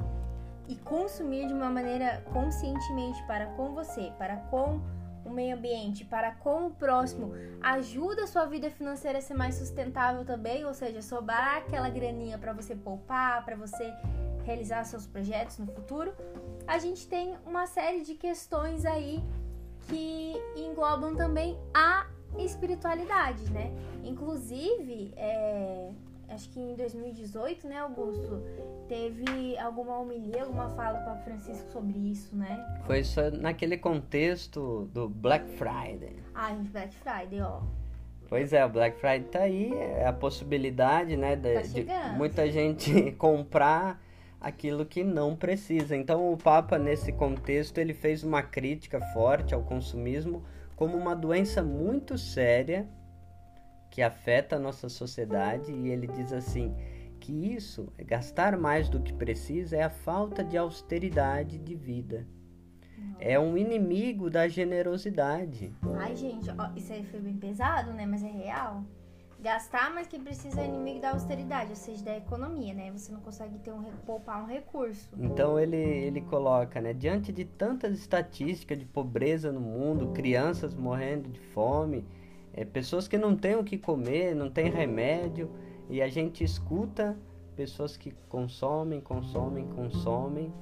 e 0.67 0.75
consumir 0.77 1.47
de 1.47 1.53
uma 1.53 1.69
maneira 1.69 2.23
conscientemente 2.33 3.21
para 3.27 3.45
com 3.47 3.75
você, 3.75 4.11
para 4.17 4.37
com 4.37 4.81
o 5.23 5.29
meio 5.29 5.55
ambiente, 5.55 6.03
para 6.03 6.31
com 6.31 6.67
o 6.67 6.71
próximo, 6.71 7.33
ajuda 7.61 8.23
a 8.23 8.27
sua 8.27 8.45
vida 8.45 8.71
financeira 8.71 9.19
a 9.19 9.21
ser 9.21 9.35
mais 9.35 9.55
sustentável 9.55 10.25
também, 10.25 10.65
ou 10.65 10.73
seja, 10.73 11.03
sobrar 11.03 11.57
aquela 11.57 11.87
graninha 11.87 12.39
para 12.39 12.51
você 12.51 12.75
poupar, 12.75 13.45
para 13.45 13.55
você 13.55 13.93
realizar 14.43 14.83
seus 14.83 15.05
projetos 15.05 15.59
no 15.59 15.67
futuro. 15.67 16.13
A 16.67 16.77
gente 16.79 17.07
tem 17.07 17.35
uma 17.45 17.67
série 17.67 18.01
de 18.01 18.15
questões 18.15 18.85
aí 18.85 19.21
que 19.87 20.33
englobam 20.55 21.15
também 21.15 21.57
a 21.73 22.07
espiritualidade, 22.37 23.51
né? 23.51 23.71
Inclusive, 24.03 25.13
é, 25.17 25.91
acho 26.29 26.49
que 26.49 26.59
em 26.59 26.75
2018, 26.75 27.67
né, 27.67 27.79
Augusto, 27.79 28.41
teve 28.87 29.57
alguma 29.57 29.99
homilia, 29.99 30.43
alguma 30.43 30.69
fala 30.69 30.99
do 30.99 31.05
Papa 31.05 31.21
Francisco 31.23 31.69
sobre 31.69 31.97
isso, 31.97 32.35
né? 32.35 32.81
Foi 32.85 33.03
só 33.03 33.29
naquele 33.29 33.77
contexto 33.77 34.89
do 34.93 35.07
Black 35.09 35.45
Friday. 35.57 36.15
Ah, 36.33 36.49
gente, 36.49 36.69
Black 36.69 36.95
Friday, 36.95 37.41
ó. 37.41 37.61
Pois 38.29 38.51
é, 38.51 38.65
o 38.65 38.69
Black 38.69 38.97
Friday 38.99 39.25
tá 39.29 39.39
aí, 39.39 39.73
é 39.73 40.07
a 40.07 40.13
possibilidade, 40.13 41.15
né, 41.15 41.35
de, 41.35 41.53
Tá 41.53 41.61
de 41.61 42.17
muita 42.17 42.49
gente 42.49 43.11
comprar 43.19 44.02
aquilo 44.43 44.85
que 44.85 45.05
não 45.05 45.35
precisa. 45.35 45.95
Então 45.95 46.31
o 46.33 46.37
Papa 46.37 46.77
nesse 46.77 47.13
contexto 47.13 47.77
ele 47.77 47.93
fez 47.93 48.23
uma 48.23 48.43
crítica 48.43 48.99
forte 49.13 49.53
ao 49.53 49.63
consumismo 49.63 50.43
como 50.75 50.97
uma 50.97 51.15
doença 51.15 51.63
muito 51.63 52.17
séria 52.17 52.85
que 53.89 54.01
afeta 54.01 54.57
a 54.57 54.59
nossa 54.59 54.89
sociedade 54.89 55.71
e 55.71 55.87
ele 55.87 56.07
diz 56.07 56.33
assim 56.33 56.75
que 57.19 57.53
isso, 57.53 57.87
gastar 57.99 58.57
mais 58.57 58.89
do 58.89 58.99
que 58.99 59.13
precisa, 59.13 59.77
é 59.77 59.83
a 59.83 59.89
falta 59.89 60.43
de 60.43 60.57
austeridade 60.57 61.57
de 61.57 61.73
vida. 61.73 62.27
É 63.17 63.39
um 63.39 63.57
inimigo 63.57 64.29
da 64.29 64.49
generosidade. 64.49 65.73
Ai, 65.97 66.13
gente, 66.17 66.49
ó, 66.49 66.69
isso 66.75 66.91
aí 66.91 67.05
foi 67.05 67.21
bem 67.21 67.37
pesado, 67.37 67.93
né? 67.93 68.05
Mas 68.05 68.21
é 68.23 68.29
real. 68.29 68.83
Gastar 69.43 69.93
mais 69.93 70.07
que 70.07 70.17
precisa 70.17 70.61
é 70.61 70.65
inimigo 70.65 71.01
da 71.01 71.11
austeridade, 71.11 71.71
ou 71.71 71.75
seja, 71.75 72.01
da 72.01 72.15
economia, 72.15 72.73
né? 72.73 72.89
Você 72.93 73.11
não 73.11 73.19
consegue 73.19 73.59
ter 73.59 73.73
um, 73.73 73.83
poupar 74.05 74.41
um 74.41 74.47
recurso. 74.47 75.09
Então 75.19 75.59
ele, 75.59 75.75
ele 75.75 76.21
coloca, 76.21 76.79
né, 76.79 76.93
diante 76.93 77.29
de 77.33 77.43
tantas 77.43 77.97
estatísticas 77.97 78.79
de 78.79 78.85
pobreza 78.85 79.51
no 79.51 79.59
mundo, 79.59 80.13
crianças 80.13 80.73
morrendo 80.73 81.27
de 81.27 81.41
fome, 81.41 82.05
é, 82.53 82.63
pessoas 82.63 83.05
que 83.05 83.17
não 83.17 83.35
têm 83.35 83.57
o 83.57 83.65
que 83.65 83.77
comer, 83.77 84.33
não 84.33 84.49
têm 84.49 84.69
remédio, 84.71 85.51
e 85.89 86.01
a 86.01 86.07
gente 86.07 86.41
escuta 86.41 87.17
pessoas 87.53 87.97
que 87.97 88.13
consomem, 88.29 89.01
consomem, 89.01 89.67
consomem. 89.67 90.53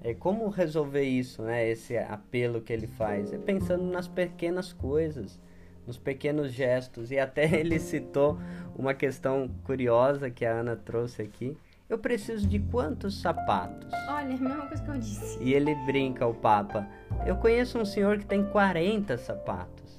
É, 0.00 0.14
como 0.14 0.48
resolver 0.48 1.02
isso, 1.02 1.42
né? 1.42 1.68
Esse 1.68 1.98
apelo 1.98 2.60
que 2.60 2.72
ele 2.72 2.86
faz? 2.86 3.32
É 3.32 3.38
pensando 3.38 3.82
nas 3.82 4.06
pequenas 4.06 4.72
coisas, 4.72 5.40
nos 5.88 5.96
pequenos 5.96 6.52
gestos. 6.52 7.10
E 7.10 7.18
até 7.18 7.50
ele 7.58 7.80
citou 7.80 8.38
uma 8.76 8.94
questão 8.94 9.50
curiosa 9.64 10.30
que 10.30 10.44
a 10.44 10.52
Ana 10.52 10.76
trouxe 10.76 11.22
aqui. 11.22 11.56
Eu 11.88 11.98
preciso 11.98 12.46
de 12.46 12.58
quantos 12.58 13.18
sapatos? 13.18 13.90
Olha, 14.10 14.34
a 14.34 14.38
mesma 14.38 14.66
coisa 14.66 14.82
que 14.82 14.90
eu 14.90 14.98
disse. 14.98 15.42
E 15.42 15.54
ele 15.54 15.74
brinca, 15.86 16.26
o 16.26 16.34
Papa. 16.34 16.86
Eu 17.26 17.36
conheço 17.36 17.78
um 17.78 17.84
senhor 17.86 18.18
que 18.18 18.26
tem 18.26 18.44
40 18.44 19.16
sapatos. 19.16 19.98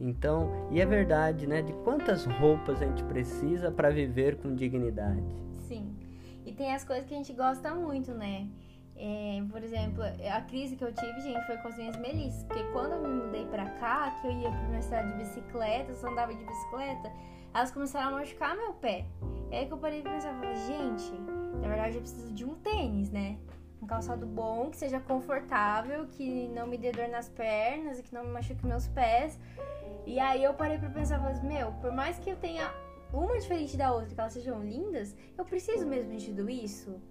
Então, 0.00 0.68
e 0.72 0.80
é 0.80 0.84
verdade, 0.84 1.46
né? 1.46 1.62
De 1.62 1.72
quantas 1.84 2.24
roupas 2.24 2.82
a 2.82 2.86
gente 2.86 3.04
precisa 3.04 3.70
para 3.70 3.88
viver 3.90 4.36
com 4.38 4.52
dignidade? 4.52 5.22
Sim. 5.60 5.94
E 6.44 6.52
tem 6.52 6.74
as 6.74 6.82
coisas 6.82 7.06
que 7.06 7.14
a 7.14 7.16
gente 7.16 7.32
gosta 7.32 7.72
muito, 7.72 8.12
né? 8.12 8.48
É, 9.04 9.42
por 9.50 9.60
exemplo, 9.64 10.00
a 10.04 10.40
crise 10.42 10.76
que 10.76 10.84
eu 10.84 10.92
tive, 10.92 11.20
gente, 11.22 11.44
foi 11.44 11.56
com 11.56 11.66
as 11.66 11.76
minhas 11.76 11.96
melissas. 11.96 12.44
Porque 12.44 12.62
quando 12.72 12.92
eu 12.92 13.02
me 13.02 13.24
mudei 13.24 13.44
pra 13.46 13.68
cá, 13.70 14.16
que 14.20 14.28
eu 14.28 14.32
ia 14.32 14.48
pra 14.48 14.68
minha 14.68 14.80
cidade 14.80 15.10
de 15.10 15.18
bicicleta, 15.18 15.92
só 15.94 16.06
andava 16.06 16.32
de 16.32 16.44
bicicleta, 16.44 17.10
elas 17.52 17.72
começaram 17.72 18.14
a 18.14 18.20
machucar 18.20 18.56
meu 18.56 18.72
pé. 18.74 19.04
E 19.50 19.56
aí 19.56 19.66
que 19.66 19.72
eu 19.72 19.78
parei 19.78 20.02
pra 20.02 20.12
pensar, 20.12 20.32
gente, 20.54 21.12
na 21.60 21.66
verdade 21.66 21.96
eu 21.96 22.00
preciso 22.00 22.32
de 22.32 22.44
um 22.44 22.54
tênis, 22.54 23.10
né? 23.10 23.38
Um 23.82 23.86
calçado 23.88 24.24
bom, 24.24 24.70
que 24.70 24.76
seja 24.76 25.00
confortável, 25.00 26.06
que 26.06 26.46
não 26.50 26.68
me 26.68 26.78
dê 26.78 26.92
dor 26.92 27.08
nas 27.08 27.28
pernas 27.28 27.98
e 27.98 28.04
que 28.04 28.14
não 28.14 28.22
me 28.22 28.30
machuque 28.30 28.64
meus 28.64 28.86
pés. 28.86 29.36
E 30.06 30.20
aí 30.20 30.44
eu 30.44 30.54
parei 30.54 30.78
pra 30.78 30.88
pensar, 30.88 31.18
falei, 31.18 31.42
meu, 31.42 31.72
por 31.80 31.90
mais 31.90 32.20
que 32.20 32.30
eu 32.30 32.36
tenha 32.36 32.72
uma 33.12 33.36
diferente 33.36 33.76
da 33.76 33.92
outra, 33.92 34.14
que 34.14 34.20
elas 34.20 34.32
sejam 34.32 34.62
lindas, 34.62 35.16
eu 35.36 35.44
preciso 35.44 35.84
mesmo 35.84 36.16
de 36.16 36.26
tudo 36.26 36.48
isso? 36.48 37.02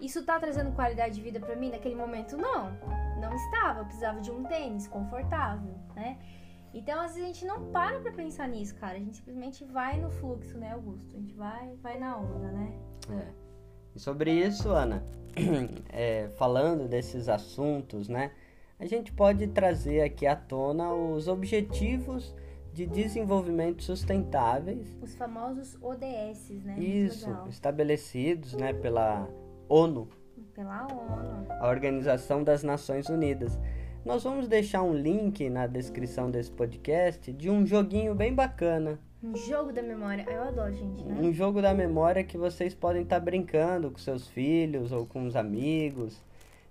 Isso 0.00 0.24
tá 0.24 0.40
trazendo 0.40 0.72
qualidade 0.72 1.14
de 1.14 1.20
vida 1.20 1.38
pra 1.38 1.54
mim 1.54 1.70
naquele 1.70 1.94
momento? 1.94 2.36
Não, 2.36 2.72
não 3.20 3.34
estava. 3.34 3.80
Eu 3.80 3.84
precisava 3.84 4.20
de 4.20 4.30
um 4.30 4.44
tênis 4.44 4.88
confortável, 4.88 5.74
né? 5.94 6.18
Então, 6.72 7.00
às 7.00 7.14
vezes 7.14 7.22
a 7.22 7.26
gente 7.26 7.44
não 7.44 7.70
para 7.72 8.00
pra 8.00 8.12
pensar 8.12 8.48
nisso, 8.48 8.74
cara. 8.76 8.96
A 8.96 9.00
gente 9.00 9.16
simplesmente 9.16 9.64
vai 9.64 10.00
no 10.00 10.08
fluxo, 10.08 10.56
né, 10.56 10.72
Augusto? 10.72 11.16
A 11.16 11.18
gente 11.18 11.34
vai, 11.34 11.74
vai 11.82 11.98
na 11.98 12.16
onda, 12.16 12.52
né? 12.52 12.72
É. 13.10 13.26
E 13.94 13.98
sobre 13.98 14.32
isso, 14.32 14.68
Ana, 14.70 15.02
é, 15.92 16.28
falando 16.36 16.88
desses 16.88 17.28
assuntos, 17.28 18.08
né? 18.08 18.30
A 18.78 18.86
gente 18.86 19.12
pode 19.12 19.46
trazer 19.48 20.00
aqui 20.02 20.26
à 20.26 20.34
tona 20.34 20.92
os 20.92 21.28
objetivos 21.28 22.34
de 22.72 22.86
desenvolvimento 22.86 23.82
sustentáveis 23.82 24.96
Os 25.02 25.14
famosos 25.16 25.76
ODS, 25.82 26.50
né? 26.64 26.78
Isso, 26.78 27.28
estabelecidos 27.48 28.54
né, 28.54 28.72
pela 28.72 29.28
ONU, 29.70 30.08
Pela 30.52 30.82
ONU. 30.86 31.46
a 31.48 31.68
Organização 31.68 32.42
das 32.42 32.64
Nações 32.64 33.08
Unidas. 33.08 33.56
Nós 34.04 34.24
vamos 34.24 34.48
deixar 34.48 34.82
um 34.82 34.92
link 34.92 35.48
na 35.48 35.66
descrição 35.68 36.28
desse 36.30 36.50
podcast 36.50 37.32
de 37.32 37.48
um 37.48 37.64
joguinho 37.64 38.12
bem 38.14 38.34
bacana. 38.34 38.98
Um 39.22 39.36
jogo 39.36 39.72
da 39.72 39.80
memória. 39.82 40.24
Ah, 40.26 40.32
Eu 40.32 40.42
adoro, 40.42 40.74
gente, 40.74 41.04
né? 41.04 41.14
Um 41.20 41.32
jogo 41.32 41.62
da 41.62 41.72
memória 41.72 42.24
que 42.24 42.36
vocês 42.36 42.74
podem 42.74 43.02
estar 43.02 43.20
brincando 43.20 43.90
com 43.90 43.98
seus 43.98 44.26
filhos 44.26 44.90
ou 44.90 45.06
com 45.06 45.24
os 45.24 45.36
amigos. 45.36 46.20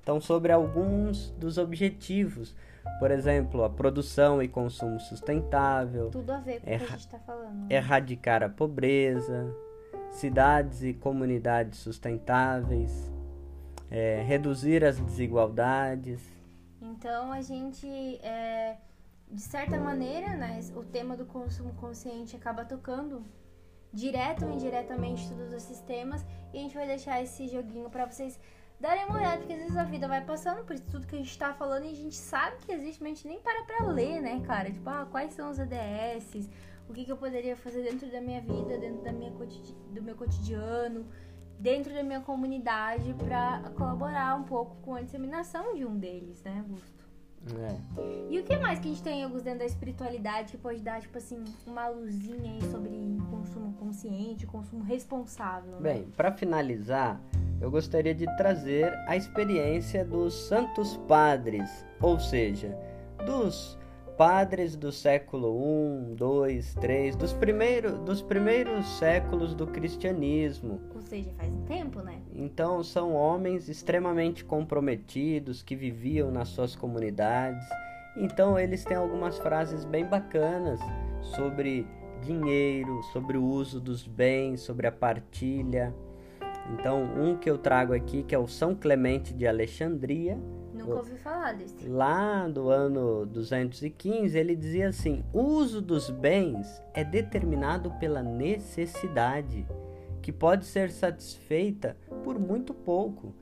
Então, 0.03 0.19
sobre 0.19 0.51
alguns 0.51 1.29
dos 1.31 1.57
objetivos, 1.57 2.55
por 2.99 3.11
exemplo, 3.11 3.63
a 3.63 3.69
produção 3.69 4.41
e 4.43 4.47
consumo 4.47 4.99
sustentável. 4.99 6.09
Tudo 6.09 6.31
a 6.31 6.39
ver 6.39 6.59
com 6.59 6.65
o 6.65 6.77
que 6.77 6.83
a 6.83 6.87
gente 6.87 6.99
está 6.99 7.19
falando. 7.19 7.53
Né? 7.53 7.67
Erradicar 7.69 8.43
a 8.43 8.49
pobreza, 8.49 9.55
cidades 10.11 10.83
e 10.83 10.93
comunidades 10.93 11.79
sustentáveis, 11.79 13.11
é, 13.89 14.21
reduzir 14.21 14.83
as 14.83 14.99
desigualdades. 14.99 16.21
Então 16.81 17.31
a 17.31 17.41
gente, 17.41 17.87
é, 18.23 18.77
de 19.29 19.41
certa 19.41 19.79
maneira, 19.79 20.35
né, 20.35 20.59
o 20.75 20.83
tema 20.83 21.15
do 21.15 21.25
consumo 21.25 21.73
consciente 21.75 22.35
acaba 22.35 22.65
tocando 22.65 23.23
direto 23.91 24.45
ou 24.45 24.51
indiretamente 24.51 25.27
todos 25.29 25.51
esses 25.51 25.79
temas 25.81 26.25
e 26.53 26.57
a 26.57 26.61
gente 26.61 26.75
vai 26.75 26.85
deixar 26.85 27.21
esse 27.21 27.47
joguinho 27.47 27.89
para 27.89 28.05
vocês 28.05 28.39
darem 28.79 29.05
uma 29.05 29.17
olhada, 29.17 29.37
porque 29.37 29.53
às 29.53 29.59
vezes 29.59 29.77
a 29.77 29.83
vida 29.83 30.07
vai 30.07 30.23
passando 30.23 30.63
por 30.63 30.79
tudo 30.79 31.05
que 31.05 31.15
a 31.15 31.17
gente 31.19 31.37
tá 31.37 31.53
falando 31.53 31.85
e 31.85 31.91
a 31.91 31.95
gente 31.95 32.15
sabe 32.15 32.57
que 32.57 32.71
existe, 32.71 33.01
mas 33.01 33.11
a 33.11 33.15
gente 33.15 33.27
nem 33.27 33.39
para 33.39 33.63
pra 33.63 33.85
ler, 33.87 34.21
né, 34.21 34.41
cara? 34.45 34.71
Tipo, 34.71 34.89
ah, 34.89 35.07
quais 35.11 35.33
são 35.33 35.49
os 35.49 35.59
ADS, 35.59 36.49
o 36.89 36.93
que, 36.93 37.05
que 37.05 37.11
eu 37.11 37.17
poderia 37.17 37.55
fazer 37.55 37.83
dentro 37.83 38.11
da 38.11 38.19
minha 38.19 38.41
vida, 38.41 38.77
dentro 38.77 39.03
da 39.03 39.11
minha 39.11 39.31
do 39.31 40.01
meu 40.01 40.15
cotidiano, 40.15 41.05
dentro 41.59 41.93
da 41.93 42.01
minha 42.01 42.21
comunidade 42.21 43.13
para 43.13 43.61
colaborar 43.75 44.35
um 44.35 44.43
pouco 44.43 44.75
com 44.77 44.95
a 44.95 45.01
disseminação 45.01 45.75
de 45.75 45.85
um 45.85 45.97
deles, 45.97 46.41
né, 46.43 46.63
Augusto? 46.67 47.07
É. 47.57 48.29
E 48.29 48.39
o 48.39 48.43
que 48.43 48.57
mais 48.57 48.79
que 48.79 48.87
a 48.87 48.91
gente 48.91 49.03
tem, 49.03 49.23
Augusto, 49.23 49.45
dentro 49.45 49.59
da 49.59 49.65
espiritualidade 49.65 50.51
que 50.51 50.57
pode 50.57 50.81
dar, 50.81 50.99
tipo 50.99 51.17
assim, 51.17 51.43
uma 51.65 51.87
luzinha 51.87 52.51
aí 52.51 52.61
sobre 52.69 53.17
consumo 53.29 53.73
consciente, 53.73 54.45
consumo 54.45 54.83
responsável? 54.83 55.71
Né? 55.73 55.81
Bem, 55.81 56.03
para 56.17 56.31
finalizar, 56.31 57.21
eu 57.61 57.71
gostaria 57.71 58.13
de 58.13 58.25
trazer 58.35 58.93
a 59.07 59.15
experiência 59.15 60.03
dos 60.03 60.33
santos 60.47 60.97
padres, 61.07 61.85
ou 62.01 62.19
seja, 62.19 62.77
dos 63.25 63.77
padres 64.19 64.75
do 64.75 64.91
século 64.91 65.47
I, 65.47 66.51
II, 66.51 66.61
III, 66.83 67.11
dos, 67.11 67.31
primeiro, 67.31 67.97
dos 67.99 68.21
primeiros 68.21 68.85
séculos 68.97 69.55
do 69.55 69.65
cristianismo. 69.65 70.81
Ou 70.93 71.01
seja, 71.01 71.31
faz 71.37 71.49
um 71.49 71.61
tempo, 71.61 72.01
né? 72.01 72.19
Então, 72.35 72.83
são 72.83 73.13
homens 73.13 73.69
extremamente 73.69 74.43
comprometidos 74.43 75.63
que 75.63 75.73
viviam 75.73 76.31
nas 76.31 76.49
suas 76.49 76.75
comunidades. 76.75 77.65
Então, 78.17 78.59
eles 78.59 78.83
têm 78.83 78.97
algumas 78.97 79.37
frases 79.37 79.85
bem 79.85 80.03
bacanas 80.03 80.81
sobre 81.21 81.87
dinheiro, 82.21 83.01
sobre 83.13 83.37
o 83.37 83.43
uso 83.45 83.79
dos 83.79 84.05
bens, 84.05 84.59
sobre 84.59 84.85
a 84.85 84.91
partilha. 84.91 85.95
Então, 86.73 87.01
um 87.03 87.37
que 87.37 87.49
eu 87.49 87.57
trago 87.57 87.93
aqui, 87.93 88.23
que 88.23 88.35
é 88.35 88.37
o 88.37 88.49
São 88.49 88.75
Clemente 88.75 89.33
de 89.33 89.47
Alexandria, 89.47 90.37
Nunca 90.79 90.95
ouvi 90.95 91.17
falar 91.17 91.53
desse. 91.53 91.87
Lá 91.87 92.47
do 92.47 92.69
ano 92.69 93.25
215, 93.25 94.37
ele 94.37 94.55
dizia 94.55 94.89
assim: 94.89 95.23
o 95.33 95.41
uso 95.41 95.81
dos 95.81 96.09
bens 96.09 96.81
é 96.93 97.03
determinado 97.03 97.91
pela 97.99 98.23
necessidade, 98.23 99.67
que 100.21 100.31
pode 100.31 100.65
ser 100.65 100.89
satisfeita 100.89 101.97
por 102.23 102.39
muito 102.39 102.73
pouco. 102.73 103.33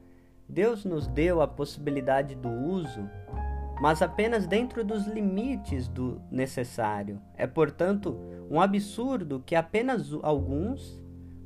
Deus 0.49 0.83
nos 0.83 1.07
deu 1.07 1.41
a 1.41 1.47
possibilidade 1.47 2.33
do 2.33 2.49
uso, 2.49 3.07
mas 3.81 4.01
apenas 4.01 4.47
dentro 4.47 4.83
dos 4.83 5.05
limites 5.05 5.87
do 5.87 6.21
necessário. 6.31 7.21
É, 7.35 7.45
portanto, 7.45 8.17
um 8.49 8.59
absurdo 8.59 9.43
que 9.45 9.55
apenas 9.55 10.11
alguns, 10.23 10.99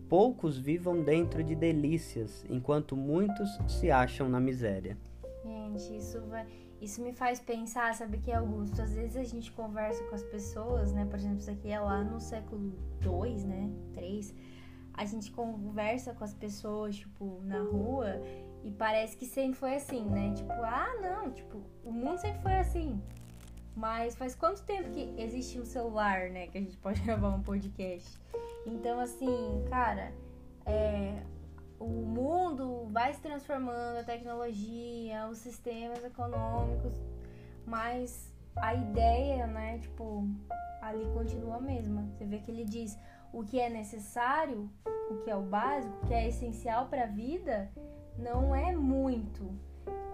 poucos, 0.08 0.58
vivam 0.58 1.04
dentro 1.04 1.44
de 1.44 1.56
delícias, 1.56 2.46
enquanto 2.50 2.96
muitos 2.96 3.50
se 3.68 3.90
acham 3.90 4.30
na 4.30 4.40
miséria. 4.40 4.98
Isso 5.78 6.22
vai. 6.22 6.46
Isso 6.82 7.02
me 7.02 7.14
faz 7.14 7.40
pensar, 7.40 7.94
sabe 7.94 8.18
que 8.18 8.32
Augusto? 8.32 8.82
Às 8.82 8.94
vezes 8.94 9.16
a 9.16 9.24
gente 9.24 9.52
conversa 9.52 10.04
com 10.06 10.16
as 10.16 10.24
pessoas, 10.24 10.92
né? 10.92 11.06
Por 11.06 11.20
exemplo, 11.20 11.38
isso 11.38 11.52
aqui 11.52 11.70
é 11.70 11.80
lá 11.80 12.04
no 12.04 12.20
século 12.20 12.72
2, 13.02 13.44
né? 13.44 13.70
3. 13.94 14.34
A 14.94 15.06
gente 15.06 15.32
conversa 15.32 16.14
com 16.14 16.24
as 16.24 16.34
pessoas, 16.34 16.96
tipo, 16.96 17.40
na 17.44 17.62
rua, 17.62 18.20
e 18.64 18.72
parece 18.72 19.16
que 19.16 19.26
sempre 19.26 19.60
foi 19.60 19.76
assim, 19.76 20.06
né? 20.10 20.34
Tipo, 20.34 20.52
ah, 20.54 20.90
não, 21.02 21.32
tipo, 21.32 21.62
o 21.84 21.92
mundo 21.92 22.18
sempre 22.18 22.42
foi 22.42 22.56
assim. 22.56 23.02
Mas 23.76 24.16
faz 24.16 24.36
quanto 24.36 24.64
tempo 24.64 24.90
que 24.90 25.14
existe 25.18 25.60
um 25.60 25.66
celular, 25.66 26.30
né? 26.30 26.48
Que 26.48 26.58
a 26.58 26.62
gente 26.62 26.78
pode 26.78 27.02
gravar 27.06 27.30
um 27.30 27.42
podcast. 27.42 28.20
Então, 28.66 29.00
assim, 29.00 29.64
cara, 29.70 30.12
é, 30.66 31.24
o 31.82 31.88
mundo 31.88 32.88
vai 32.92 33.12
se 33.14 33.20
transformando, 33.20 33.98
a 33.98 34.04
tecnologia, 34.04 35.28
os 35.28 35.40
sistemas 35.40 36.04
econômicos, 36.04 36.94
mas 37.66 38.32
a 38.56 38.76
ideia, 38.76 39.48
né, 39.48 39.80
tipo, 39.80 40.28
ali 40.82 41.06
continua 41.14 41.56
a 41.56 41.62
mesma. 41.62 42.08
Você 42.14 42.26
vê 42.26 42.38
que 42.38 42.52
ele 42.52 42.66
diz 42.66 42.98
o 43.34 43.44
que 43.44 43.60
é 43.60 43.70
necessário, 43.70 44.70
o 45.10 45.18
que 45.24 45.30
é 45.32 45.36
o 45.36 45.42
básico, 45.42 45.98
o 46.04 46.08
que 46.08 46.14
é 46.14 46.28
essencial 46.28 46.86
para 46.86 47.04
a 47.04 47.08
vida, 47.08 47.72
não 48.18 48.56
é 48.56 48.76
muito. 48.76 49.50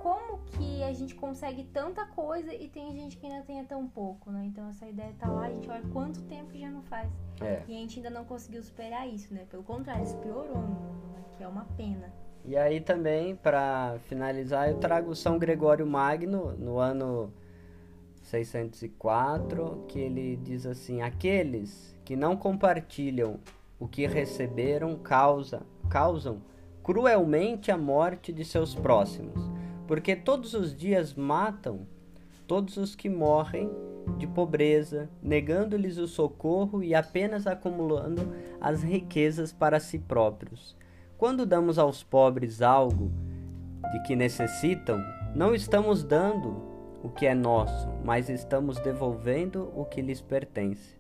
Como 0.02 0.38
que 0.46 0.84
a 0.84 0.94
gente 0.94 1.16
consegue 1.16 1.66
tanta 1.66 2.06
coisa 2.06 2.54
e 2.54 2.70
tem 2.70 2.94
gente 2.94 3.18
que 3.18 3.26
ainda 3.26 3.44
tenha 3.44 3.66
tão 3.66 3.86
pouco, 3.88 4.32
né? 4.32 4.46
Então 4.46 4.70
essa 4.70 4.88
ideia 4.88 5.14
tá 5.20 5.30
lá, 5.30 5.48
a 5.48 5.50
gente 5.50 5.70
olha 5.70 5.84
quanto 5.92 6.22
tempo 6.24 6.52
que 6.52 6.60
já 6.60 6.70
não 6.70 6.84
faz. 6.84 7.12
É. 7.42 7.62
E 7.68 7.74
a 7.74 7.78
gente 7.80 8.00
ainda 8.00 8.10
não 8.10 8.24
conseguiu 8.24 8.64
superar 8.64 9.10
isso, 9.10 9.34
né? 9.34 9.46
Pelo 9.50 9.64
contrário, 9.64 10.04
isso 10.04 10.16
piorou 10.20 10.62
né? 10.62 10.97
Que 11.38 11.44
é 11.44 11.48
uma 11.48 11.66
pena. 11.78 12.12
E 12.44 12.56
aí 12.58 12.80
também, 12.80 13.36
para 13.36 13.98
finalizar, 14.08 14.70
eu 14.70 14.78
trago 14.78 15.16
São 15.16 15.38
Gregório 15.38 15.86
Magno, 15.86 16.54
no 16.58 16.80
ano 16.80 17.32
604, 18.24 19.86
que 19.88 20.00
ele 20.00 20.36
diz 20.38 20.66
assim: 20.66 21.02
Aqueles 21.02 21.96
que 22.04 22.16
não 22.16 22.36
compartilham 22.36 23.40
o 23.80 23.88
que 23.88 24.08
receberam 24.08 24.96
causa, 24.98 25.62
causam 25.90 26.42
cruelmente 26.84 27.72
a 27.72 27.78
morte 27.78 28.32
de 28.32 28.44
seus 28.46 28.74
próximos 28.74 29.58
porque 29.88 30.16
todos 30.16 30.54
os 30.54 30.76
dias 30.76 31.16
matam 31.16 31.88
todos 32.46 32.78
os 32.78 32.96
que 32.96 33.10
morrem 33.10 33.70
de 34.18 34.26
pobreza, 34.26 35.10
negando-lhes 35.22 35.98
o 35.98 36.08
socorro 36.08 36.82
e 36.82 36.96
apenas 36.96 37.46
acumulando 37.46 38.34
as 38.62 38.84
riquezas 38.84 39.52
para 39.52 39.80
si 39.80 40.00
próprios. 40.00 40.76
Quando 41.18 41.46
damos 41.46 41.80
aos 41.80 42.04
pobres 42.04 42.62
algo 42.62 43.12
de 43.92 44.04
que 44.04 44.16
necessitam, 44.16 45.00
não 45.36 45.54
estamos 45.54 46.04
dando 46.04 46.62
o 47.04 47.10
que 47.10 47.26
é 47.26 47.34
nosso, 47.34 47.90
mas 48.04 48.30
estamos 48.30 48.80
devolvendo 48.80 49.72
o 49.76 49.86
que 49.86 50.02
lhes 50.02 50.22
pertence. 50.22 50.98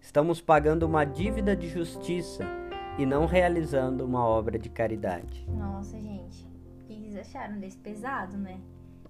Estamos 0.00 0.40
pagando 0.40 0.84
uma 0.84 1.04
dívida 1.04 1.56
de 1.56 1.68
justiça 1.68 2.44
e 2.98 3.04
não 3.04 3.26
realizando 3.26 4.04
uma 4.04 4.24
obra 4.24 4.58
de 4.58 4.68
caridade. 4.68 5.46
Nossa, 5.48 5.98
gente 5.98 6.16
acharam 7.26 7.58
desse 7.58 7.76
pesado, 7.78 8.36
né? 8.36 8.60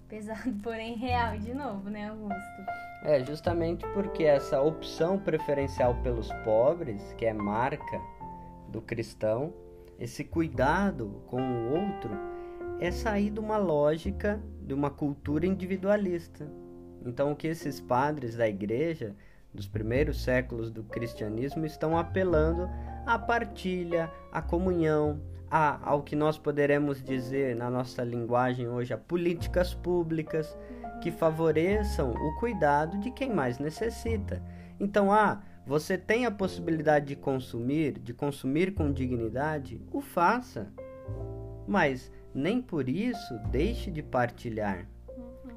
Pesado, 0.07 0.51
porém 0.63 0.95
real 0.95 1.37
de 1.37 1.53
novo, 1.53 1.89
né, 1.89 2.09
Augusto? 2.09 2.65
É, 3.03 3.23
justamente 3.23 3.85
porque 3.93 4.23
essa 4.23 4.61
opção 4.61 5.19
preferencial 5.19 5.95
pelos 6.01 6.31
pobres, 6.43 7.13
que 7.13 7.25
é 7.25 7.33
marca 7.33 8.01
do 8.69 8.81
cristão, 8.81 9.53
esse 9.99 10.23
cuidado 10.23 11.23
com 11.27 11.41
o 11.41 11.69
outro, 11.71 12.11
é 12.79 12.91
sair 12.91 13.31
de 13.31 13.39
uma 13.39 13.57
lógica, 13.57 14.39
de 14.61 14.73
uma 14.73 14.89
cultura 14.89 15.45
individualista. 15.45 16.47
Então, 17.05 17.31
o 17.31 17.35
que 17.35 17.47
esses 17.47 17.79
padres 17.79 18.35
da 18.35 18.47
igreja 18.47 19.15
dos 19.53 19.67
primeiros 19.67 20.23
séculos 20.23 20.69
do 20.69 20.83
cristianismo 20.83 21.65
estão 21.65 21.97
apelando 21.97 22.69
à 23.05 23.17
partilha, 23.17 24.11
à 24.31 24.41
comunhão, 24.41 25.19
a, 25.49 25.89
ao 25.89 26.03
que 26.03 26.15
nós 26.15 26.37
poderemos 26.37 27.01
dizer 27.01 27.55
na 27.55 27.69
nossa 27.69 28.03
linguagem 28.03 28.67
hoje, 28.67 28.93
a 28.93 28.97
políticas 28.97 29.73
públicas 29.73 30.55
que 31.01 31.11
favoreçam 31.11 32.11
o 32.11 32.39
cuidado 32.39 32.99
de 32.99 33.11
quem 33.11 33.33
mais 33.33 33.57
necessita. 33.57 34.43
Então, 34.79 35.11
ah, 35.11 35.41
você 35.67 35.97
tem 35.97 36.25
a 36.25 36.31
possibilidade 36.31 37.07
de 37.07 37.15
consumir, 37.17 37.99
de 37.99 38.13
consumir 38.13 38.73
com 38.73 38.89
dignidade, 38.89 39.81
o 39.91 39.99
faça. 39.99 40.71
Mas 41.67 42.09
nem 42.33 42.61
por 42.61 42.87
isso 42.87 43.37
deixe 43.51 43.91
de 43.91 44.01
partilhar. 44.01 44.87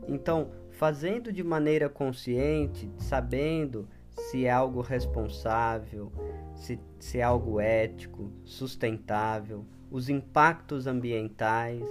Então, 0.09 0.51
fazendo 0.71 1.33
de 1.33 1.45
maneira 1.45 1.89
consciente, 1.89 2.91
sabendo 2.99 3.89
se 4.11 4.47
é 4.47 4.51
algo 4.51 4.81
responsável, 4.81 6.11
se, 6.57 6.81
se 6.99 7.19
é 7.19 7.23
algo 7.23 7.61
ético, 7.61 8.33
sustentável, 8.45 9.65
os 9.93 10.09
impactos 10.09 10.89
ambientais. 10.89 11.89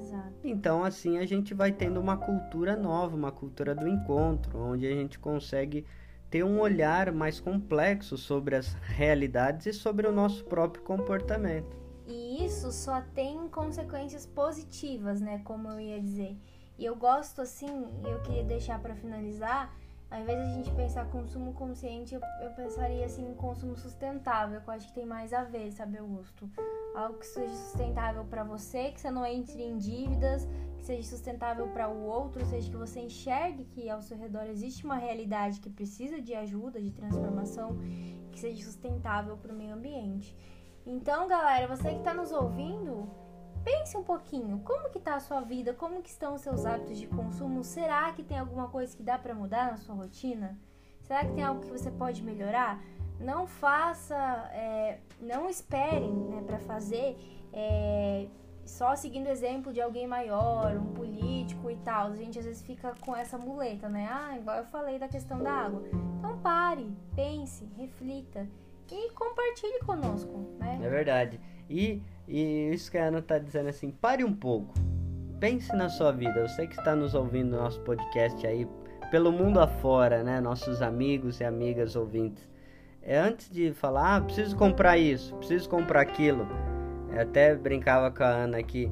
Exato. 0.00 0.34
Então, 0.42 0.82
assim, 0.82 1.18
a 1.18 1.24
gente 1.24 1.54
vai 1.54 1.70
tendo 1.70 2.00
uma 2.00 2.16
cultura 2.16 2.74
nova, 2.74 3.14
uma 3.14 3.30
cultura 3.30 3.76
do 3.76 3.86
encontro, 3.86 4.58
onde 4.58 4.88
a 4.88 4.90
gente 4.90 5.20
consegue 5.20 5.86
ter 6.34 6.42
um 6.42 6.58
olhar 6.58 7.12
mais 7.12 7.38
complexo 7.38 8.18
sobre 8.18 8.56
as 8.56 8.74
realidades 8.82 9.66
e 9.66 9.72
sobre 9.72 10.04
o 10.08 10.10
nosso 10.10 10.44
próprio 10.46 10.82
comportamento. 10.82 11.76
E 12.08 12.44
isso 12.44 12.72
só 12.72 13.00
tem 13.14 13.48
consequências 13.48 14.26
positivas, 14.26 15.20
né? 15.20 15.40
Como 15.44 15.68
eu 15.68 15.78
ia 15.78 16.00
dizer. 16.00 16.36
E 16.76 16.84
eu 16.84 16.96
gosto 16.96 17.40
assim, 17.40 17.86
eu 18.04 18.20
queria 18.22 18.42
deixar 18.42 18.80
para 18.80 18.96
finalizar, 18.96 19.72
ao 20.14 20.20
invés 20.20 20.38
de 20.38 20.44
a 20.44 20.54
gente 20.54 20.70
pensar 20.70 21.10
consumo 21.10 21.52
consciente, 21.54 22.14
eu, 22.14 22.20
pensaria 22.54 23.04
assim 23.04 23.28
em 23.28 23.34
consumo 23.34 23.76
sustentável, 23.76 24.60
que 24.60 24.68
eu 24.68 24.74
acho 24.74 24.86
que 24.86 24.92
tem 24.92 25.04
mais 25.04 25.32
a 25.32 25.42
ver, 25.42 25.72
sabe, 25.72 25.98
Augusto? 25.98 26.48
Algo 26.94 27.18
que 27.18 27.26
seja 27.26 27.52
sustentável 27.52 28.24
para 28.24 28.44
você, 28.44 28.92
que 28.92 29.00
você 29.00 29.10
não 29.10 29.26
entre 29.26 29.60
em 29.60 29.76
dívidas, 29.76 30.46
que 30.78 30.84
seja 30.84 31.02
sustentável 31.02 31.66
para 31.66 31.88
o 31.88 32.04
outro, 32.04 32.42
ou 32.42 32.46
seja, 32.46 32.70
que 32.70 32.76
você 32.76 33.00
enxergue 33.00 33.64
que 33.64 33.90
ao 33.90 34.00
seu 34.02 34.16
redor 34.16 34.44
existe 34.44 34.84
uma 34.84 34.94
realidade 34.94 35.58
que 35.58 35.68
precisa 35.68 36.22
de 36.22 36.32
ajuda, 36.32 36.80
de 36.80 36.92
transformação, 36.92 37.76
que 38.30 38.38
seja 38.38 38.62
sustentável 38.62 39.36
para 39.36 39.52
o 39.52 39.56
meio 39.56 39.74
ambiente. 39.74 40.36
Então, 40.86 41.26
galera, 41.26 41.66
você 41.66 41.90
que 41.90 41.98
está 41.98 42.14
nos 42.14 42.30
ouvindo, 42.30 43.10
pense 43.64 43.96
um 43.96 44.04
pouquinho, 44.04 44.60
como 44.64 44.90
que 44.90 44.98
está 44.98 45.14
a 45.14 45.20
sua 45.20 45.40
vida, 45.40 45.72
como 45.72 46.02
que 46.02 46.10
estão 46.10 46.34
os 46.34 46.42
seus 46.42 46.66
hábitos 46.66 46.98
de 46.98 47.06
consumo? 47.06 47.64
Será 47.64 48.12
que 48.12 48.22
tem 48.22 48.38
alguma 48.38 48.68
coisa 48.68 48.94
que 48.96 49.02
dá 49.02 49.18
para 49.18 49.34
mudar 49.34 49.70
na 49.70 49.76
sua 49.78 49.94
rotina? 49.94 50.58
Será 51.02 51.24
que 51.24 51.32
tem 51.32 51.42
algo 51.42 51.62
que 51.62 51.70
você 51.70 51.90
pode 51.90 52.22
melhorar? 52.22 52.80
Não 53.18 53.46
faça, 53.46 54.16
é, 54.52 54.98
não 55.20 55.48
espere 55.48 56.06
né, 56.06 56.42
para 56.46 56.58
fazer 56.58 57.16
é, 57.52 58.26
só 58.64 58.96
seguindo 58.96 59.26
o 59.26 59.30
exemplo 59.30 59.72
de 59.72 59.80
alguém 59.80 60.06
maior, 60.06 60.76
um 60.76 60.92
político 60.92 61.70
e 61.70 61.76
tal. 61.76 62.08
A 62.08 62.16
gente 62.16 62.38
às 62.38 62.44
vezes 62.44 62.62
fica 62.62 62.94
com 63.00 63.14
essa 63.14 63.38
muleta, 63.38 63.88
né? 63.88 64.08
Ah, 64.10 64.36
igual 64.36 64.58
eu 64.58 64.64
falei 64.66 64.98
da 64.98 65.08
questão 65.08 65.42
da 65.42 65.52
água. 65.52 65.82
Então 66.18 66.38
pare, 66.38 66.90
pense, 67.14 67.64
reflita 67.76 68.48
e 68.90 69.10
compartilhe 69.12 69.80
conosco, 69.80 70.38
né? 70.58 70.80
É 70.82 70.88
verdade. 70.88 71.40
E, 71.68 72.02
e 72.26 72.70
isso 72.72 72.90
que 72.90 72.98
a 72.98 73.06
Ana 73.06 73.18
está 73.18 73.38
dizendo 73.38 73.68
assim, 73.68 73.90
pare 73.90 74.24
um 74.24 74.32
pouco. 74.32 74.74
Pense 75.40 75.74
na 75.74 75.88
sua 75.88 76.12
vida. 76.12 76.46
Você 76.48 76.66
que 76.66 76.78
está 76.78 76.94
nos 76.94 77.14
ouvindo 77.14 77.50
no 77.50 77.58
nosso 77.58 77.80
podcast 77.80 78.46
aí, 78.46 78.66
pelo 79.10 79.30
mundo 79.30 79.60
afora, 79.60 80.22
né? 80.22 80.40
Nossos 80.40 80.80
amigos 80.80 81.40
e 81.40 81.44
amigas 81.44 81.96
ouvintes. 81.96 82.48
É 83.02 83.18
antes 83.18 83.50
de 83.50 83.72
falar, 83.72 84.16
ah, 84.16 84.20
preciso 84.20 84.56
comprar 84.56 84.96
isso, 84.96 85.36
preciso 85.36 85.68
comprar 85.68 86.00
aquilo 86.00 86.48
eu 87.14 87.20
até 87.20 87.54
brincava 87.54 88.10
com 88.10 88.24
a 88.24 88.28
Ana 88.28 88.60
que 88.62 88.90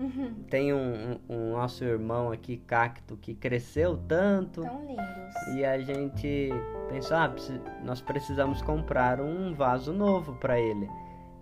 uhum. 0.00 0.34
tem 0.48 0.72
um, 0.72 1.20
um, 1.28 1.36
um, 1.36 1.52
nosso 1.52 1.84
irmão 1.84 2.32
aqui, 2.32 2.56
Cacto, 2.56 3.16
que 3.18 3.34
cresceu 3.34 3.98
tanto. 4.08 4.62
Tão 4.62 4.86
lindos. 4.86 5.54
E 5.54 5.64
a 5.64 5.78
gente 5.78 6.50
pensou, 6.88 7.16
ah, 7.18 7.34
nós 7.84 8.00
precisamos 8.00 8.62
comprar 8.62 9.20
um 9.20 9.54
vaso 9.54 9.92
novo 9.92 10.32
para 10.36 10.58
ele. 10.58 10.88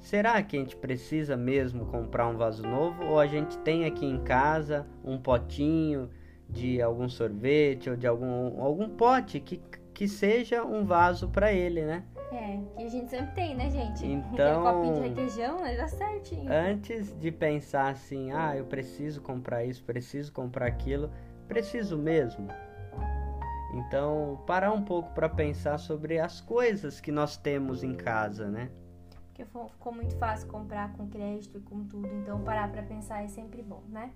Será 0.04 0.42
que 0.42 0.54
a 0.54 0.60
gente 0.60 0.76
precisa 0.76 1.34
mesmo 1.34 1.86
comprar 1.86 2.28
um 2.28 2.36
vaso 2.36 2.62
novo? 2.62 3.06
Ou 3.06 3.18
a 3.18 3.26
gente 3.26 3.56
tem 3.60 3.86
aqui 3.86 4.04
em 4.04 4.22
casa 4.22 4.86
um 5.02 5.16
potinho 5.16 6.10
de 6.46 6.82
algum 6.82 7.08
sorvete 7.08 7.88
ou 7.88 7.96
de 7.96 8.06
algum, 8.06 8.62
algum 8.62 8.86
pote 8.86 9.40
que, 9.40 9.62
que 9.94 10.06
seja 10.06 10.62
um 10.62 10.84
vaso 10.84 11.30
para 11.30 11.54
ele, 11.54 11.86
né? 11.86 12.04
É, 12.30 12.60
que 12.76 12.82
a 12.84 12.88
gente 12.88 13.08
sempre 13.08 13.34
tem, 13.34 13.54
né, 13.54 13.70
gente? 13.70 14.04
Então, 14.04 14.66
Aquele 14.66 14.92
copinho 14.92 14.94
de 14.94 15.08
requeijão, 15.08 15.62
né, 15.62 15.74
dá 15.74 15.88
certinho. 15.88 16.52
Antes 16.52 17.18
de 17.18 17.32
pensar 17.32 17.88
assim, 17.88 18.30
ah, 18.30 18.54
eu 18.54 18.66
preciso 18.66 19.22
comprar 19.22 19.64
isso, 19.64 19.82
preciso 19.84 20.30
comprar 20.34 20.66
aquilo, 20.66 21.10
preciso 21.48 21.96
mesmo. 21.96 22.48
Então, 23.72 24.38
parar 24.46 24.70
um 24.70 24.82
pouco 24.82 25.14
para 25.14 25.30
pensar 25.30 25.78
sobre 25.78 26.18
as 26.18 26.42
coisas 26.42 27.00
que 27.00 27.10
nós 27.10 27.38
temos 27.38 27.82
em 27.82 27.94
casa, 27.94 28.50
né? 28.50 28.68
Porque 29.34 29.44
ficou 29.44 29.92
muito 29.92 30.16
fácil 30.16 30.46
comprar 30.46 30.92
com 30.92 31.08
crédito 31.08 31.58
e 31.58 31.60
com 31.60 31.84
tudo, 31.84 32.06
então 32.06 32.40
parar 32.44 32.70
para 32.70 32.84
pensar 32.84 33.24
é 33.24 33.26
sempre 33.26 33.62
bom, 33.62 33.82
né? 33.88 34.12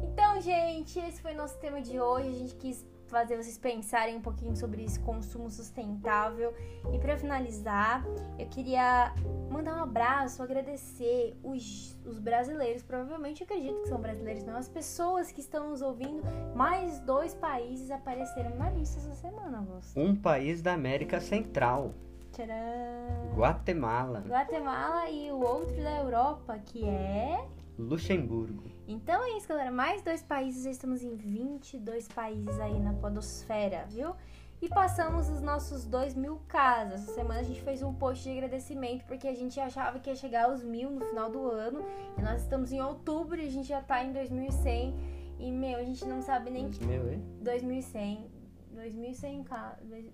Então, 0.00 0.40
gente, 0.40 0.96
esse 1.00 1.20
foi 1.20 1.34
nosso 1.34 1.58
tema 1.58 1.82
de 1.82 1.98
hoje. 1.98 2.28
A 2.28 2.32
gente 2.32 2.54
quis 2.54 2.86
fazer 3.08 3.36
vocês 3.36 3.58
pensarem 3.58 4.16
um 4.16 4.20
pouquinho 4.20 4.54
sobre 4.54 4.84
esse 4.84 5.00
consumo 5.00 5.50
sustentável. 5.50 6.54
E 6.92 6.98
para 7.00 7.16
finalizar, 7.16 8.04
eu 8.38 8.46
queria 8.46 9.12
mandar 9.50 9.76
um 9.76 9.82
abraço, 9.82 10.40
agradecer 10.40 11.36
os, 11.42 11.98
os 12.06 12.20
brasileiros, 12.20 12.82
provavelmente 12.82 13.42
acredito 13.42 13.80
que 13.82 13.88
são 13.88 14.00
brasileiros, 14.00 14.44
não, 14.44 14.56
as 14.56 14.68
pessoas 14.68 15.32
que 15.32 15.40
estão 15.40 15.70
nos 15.70 15.82
ouvindo. 15.82 16.22
Mais 16.54 17.00
dois 17.00 17.34
países 17.34 17.90
apareceram 17.90 18.56
na 18.56 18.70
lista 18.70 18.98
essa 18.98 19.14
semana, 19.14 19.58
Augusto. 19.58 19.98
Um 19.98 20.14
país 20.14 20.62
da 20.62 20.74
América 20.74 21.20
Central. 21.20 21.92
Tcharam. 22.38 23.34
Guatemala. 23.34 24.20
Guatemala 24.20 25.10
e 25.10 25.30
o 25.32 25.40
outro 25.40 25.74
da 25.82 25.98
Europa, 25.98 26.56
que 26.64 26.84
é 26.84 27.44
Luxemburgo. 27.76 28.62
Então 28.86 29.24
é 29.24 29.36
isso, 29.36 29.48
galera. 29.48 29.72
Mais 29.72 30.02
dois 30.02 30.22
países, 30.22 30.62
já 30.62 30.70
estamos 30.70 31.02
em 31.02 31.16
22 31.16 32.06
países 32.08 32.60
aí 32.60 32.78
na 32.78 32.92
podosfera, 32.94 33.86
viu? 33.88 34.14
E 34.62 34.68
passamos 34.68 35.28
os 35.28 35.40
nossos 35.40 35.84
2 35.84 36.14
mil 36.14 36.40
casas. 36.46 37.02
Essa 37.02 37.14
semana 37.14 37.40
a 37.40 37.42
gente 37.42 37.60
fez 37.62 37.82
um 37.82 37.92
post 37.92 38.22
de 38.22 38.30
agradecimento 38.30 39.04
porque 39.04 39.26
a 39.26 39.34
gente 39.34 39.58
achava 39.58 39.98
que 39.98 40.08
ia 40.08 40.16
chegar 40.16 40.44
aos 40.46 40.62
mil 40.62 40.90
no 40.90 41.04
final 41.06 41.30
do 41.30 41.50
ano. 41.50 41.84
E 42.16 42.22
nós 42.22 42.42
estamos 42.42 42.70
em 42.70 42.80
outubro 42.80 43.40
e 43.40 43.46
a 43.46 43.50
gente 43.50 43.68
já 43.68 43.80
tá 43.80 44.04
em 44.04 44.12
2100. 44.12 44.94
E, 45.40 45.52
meu, 45.52 45.78
a 45.78 45.84
gente 45.84 46.04
não 46.04 46.20
sabe 46.20 46.50
nem... 46.50 46.64
2000, 46.64 47.12
hein? 47.12 47.24
2100. 47.40 48.37
2100, 48.78 49.44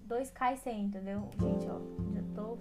2K 0.09 0.55
e 0.55 0.57
100, 0.57 0.83
entendeu? 0.83 1.31
Gente, 1.39 1.67
ó, 1.69 1.81
já 2.13 2.23
tô, 2.35 2.59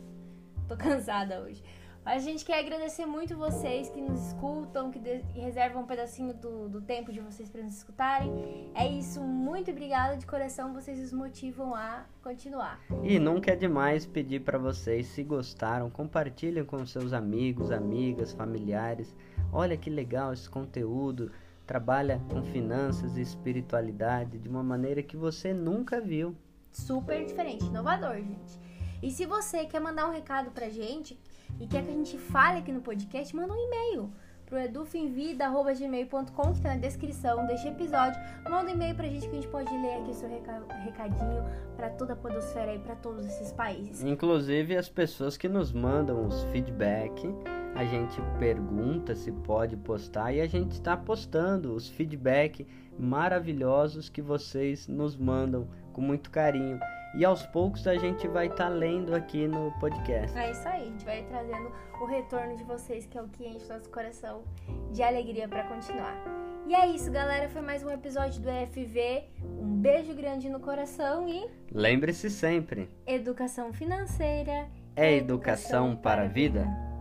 tô 0.67 0.75
cansada 0.77 1.41
hoje. 1.41 1.63
Mas 2.05 2.21
a 2.23 2.25
gente 2.25 2.43
quer 2.43 2.59
agradecer 2.59 3.05
muito 3.05 3.37
vocês 3.37 3.89
que 3.89 4.01
nos 4.01 4.27
escutam, 4.27 4.91
que 4.91 4.99
reservam 5.39 5.83
um 5.83 5.85
pedacinho 5.85 6.33
do, 6.33 6.67
do 6.67 6.81
tempo 6.81 7.13
de 7.13 7.21
vocês 7.21 7.49
para 7.49 7.63
nos 7.63 7.77
escutarem. 7.77 8.29
É 8.75 8.85
isso, 8.85 9.21
muito 9.21 9.71
obrigada 9.71 10.17
de 10.17 10.25
coração, 10.25 10.73
vocês 10.73 10.99
nos 10.99 11.13
motivam 11.13 11.73
a 11.73 12.05
continuar. 12.21 12.81
E 13.01 13.17
nunca 13.17 13.53
é 13.53 13.55
demais 13.55 14.05
pedir 14.05 14.41
para 14.41 14.57
vocês, 14.57 15.07
se 15.07 15.23
gostaram, 15.23 15.89
compartilhem 15.89 16.65
com 16.65 16.85
seus 16.85 17.13
amigos, 17.13 17.71
amigas, 17.71 18.33
familiares. 18.33 19.15
Olha 19.51 19.77
que 19.77 19.89
legal 19.89 20.33
esse 20.33 20.49
conteúdo. 20.49 21.31
Trabalha 21.73 22.21
com 22.29 22.43
finanças 22.43 23.17
e 23.17 23.21
espiritualidade 23.21 24.37
de 24.37 24.47
uma 24.47 24.61
maneira 24.61 25.01
que 25.01 25.17
você 25.17 25.55
nunca 25.55 25.99
viu. 25.99 26.35
Super 26.71 27.25
diferente, 27.25 27.65
inovador, 27.65 28.13
gente. 28.17 28.59
E 29.01 29.09
se 29.09 29.25
você 29.25 29.65
quer 29.65 29.81
mandar 29.81 30.07
um 30.07 30.11
recado 30.11 30.51
pra 30.51 30.69
gente, 30.69 31.19
e 31.59 31.65
quer 31.65 31.83
que 31.83 31.89
a 31.89 31.93
gente 31.95 32.15
fale 32.19 32.59
aqui 32.59 32.71
no 32.71 32.79
podcast, 32.79 33.35
manda 33.35 33.51
um 33.55 33.57
e-mail 33.57 34.13
pro 34.45 34.59
edufinvida.gmail.com 34.59 36.53
que 36.53 36.61
tá 36.61 36.69
na 36.69 36.77
descrição 36.77 37.47
deste 37.47 37.67
episódio. 37.67 38.21
Manda 38.47 38.69
um 38.69 38.75
e-mail 38.75 38.93
pra 38.93 39.07
gente 39.07 39.27
que 39.27 39.31
a 39.31 39.41
gente 39.41 39.47
pode 39.47 39.75
ler 39.75 39.95
aqui 39.95 40.13
seu 40.13 40.29
recadinho 40.29 41.43
para 41.75 41.89
toda 41.89 42.13
a 42.13 42.15
podosfera 42.15 42.75
e 42.75 42.77
para 42.77 42.95
todos 42.97 43.25
esses 43.25 43.51
países. 43.51 44.03
Inclusive 44.03 44.77
as 44.77 44.89
pessoas 44.89 45.37
que 45.37 45.49
nos 45.49 45.71
mandam 45.71 46.27
os 46.27 46.43
feedback, 46.51 47.27
a 47.75 47.83
gente 47.83 48.21
pergunta 48.37 49.15
se 49.15 49.31
pode 49.31 49.75
postar 49.75 50.31
e 50.31 50.41
a 50.41 50.47
gente 50.47 50.73
está 50.73 50.95
postando 50.95 51.73
os 51.73 51.89
feedback 51.89 52.67
maravilhosos 52.99 54.09
que 54.09 54.21
vocês 54.21 54.87
nos 54.87 55.17
mandam 55.17 55.67
com 55.91 56.01
muito 56.01 56.29
carinho. 56.29 56.79
E 57.15 57.25
aos 57.25 57.45
poucos 57.47 57.87
a 57.87 57.95
gente 57.95 58.27
vai 58.27 58.47
estar 58.47 58.65
tá 58.65 58.69
lendo 58.69 59.15
aqui 59.15 59.47
no 59.47 59.71
podcast. 59.79 60.37
É 60.37 60.51
isso 60.51 60.67
aí, 60.67 60.81
a 60.81 60.85
gente 60.85 61.05
vai 61.05 61.23
trazendo 61.23 61.71
o 62.01 62.05
retorno 62.05 62.55
de 62.55 62.63
vocês, 62.63 63.05
que 63.05 63.17
é 63.17 63.21
o 63.21 63.27
que 63.27 63.45
enche 63.45 63.67
nosso 63.67 63.89
coração 63.89 64.43
de 64.91 65.01
alegria 65.01 65.47
para 65.47 65.63
continuar. 65.63 66.43
E 66.67 66.73
é 66.73 66.87
isso, 66.87 67.11
galera. 67.11 67.49
Foi 67.49 67.61
mais 67.61 67.83
um 67.83 67.89
episódio 67.89 68.41
do 68.41 68.49
EFV. 68.49 69.25
Um 69.43 69.75
beijo 69.75 70.13
grande 70.13 70.49
no 70.49 70.59
coração 70.59 71.27
e. 71.27 71.45
Lembre-se 71.71 72.29
sempre: 72.29 72.89
educação 73.05 73.73
financeira 73.73 74.67
é 74.95 75.17
educação, 75.17 75.87
educação 75.87 75.95
para 75.95 76.23
a 76.23 76.27
vida. 76.27 76.61
vida. 76.61 76.92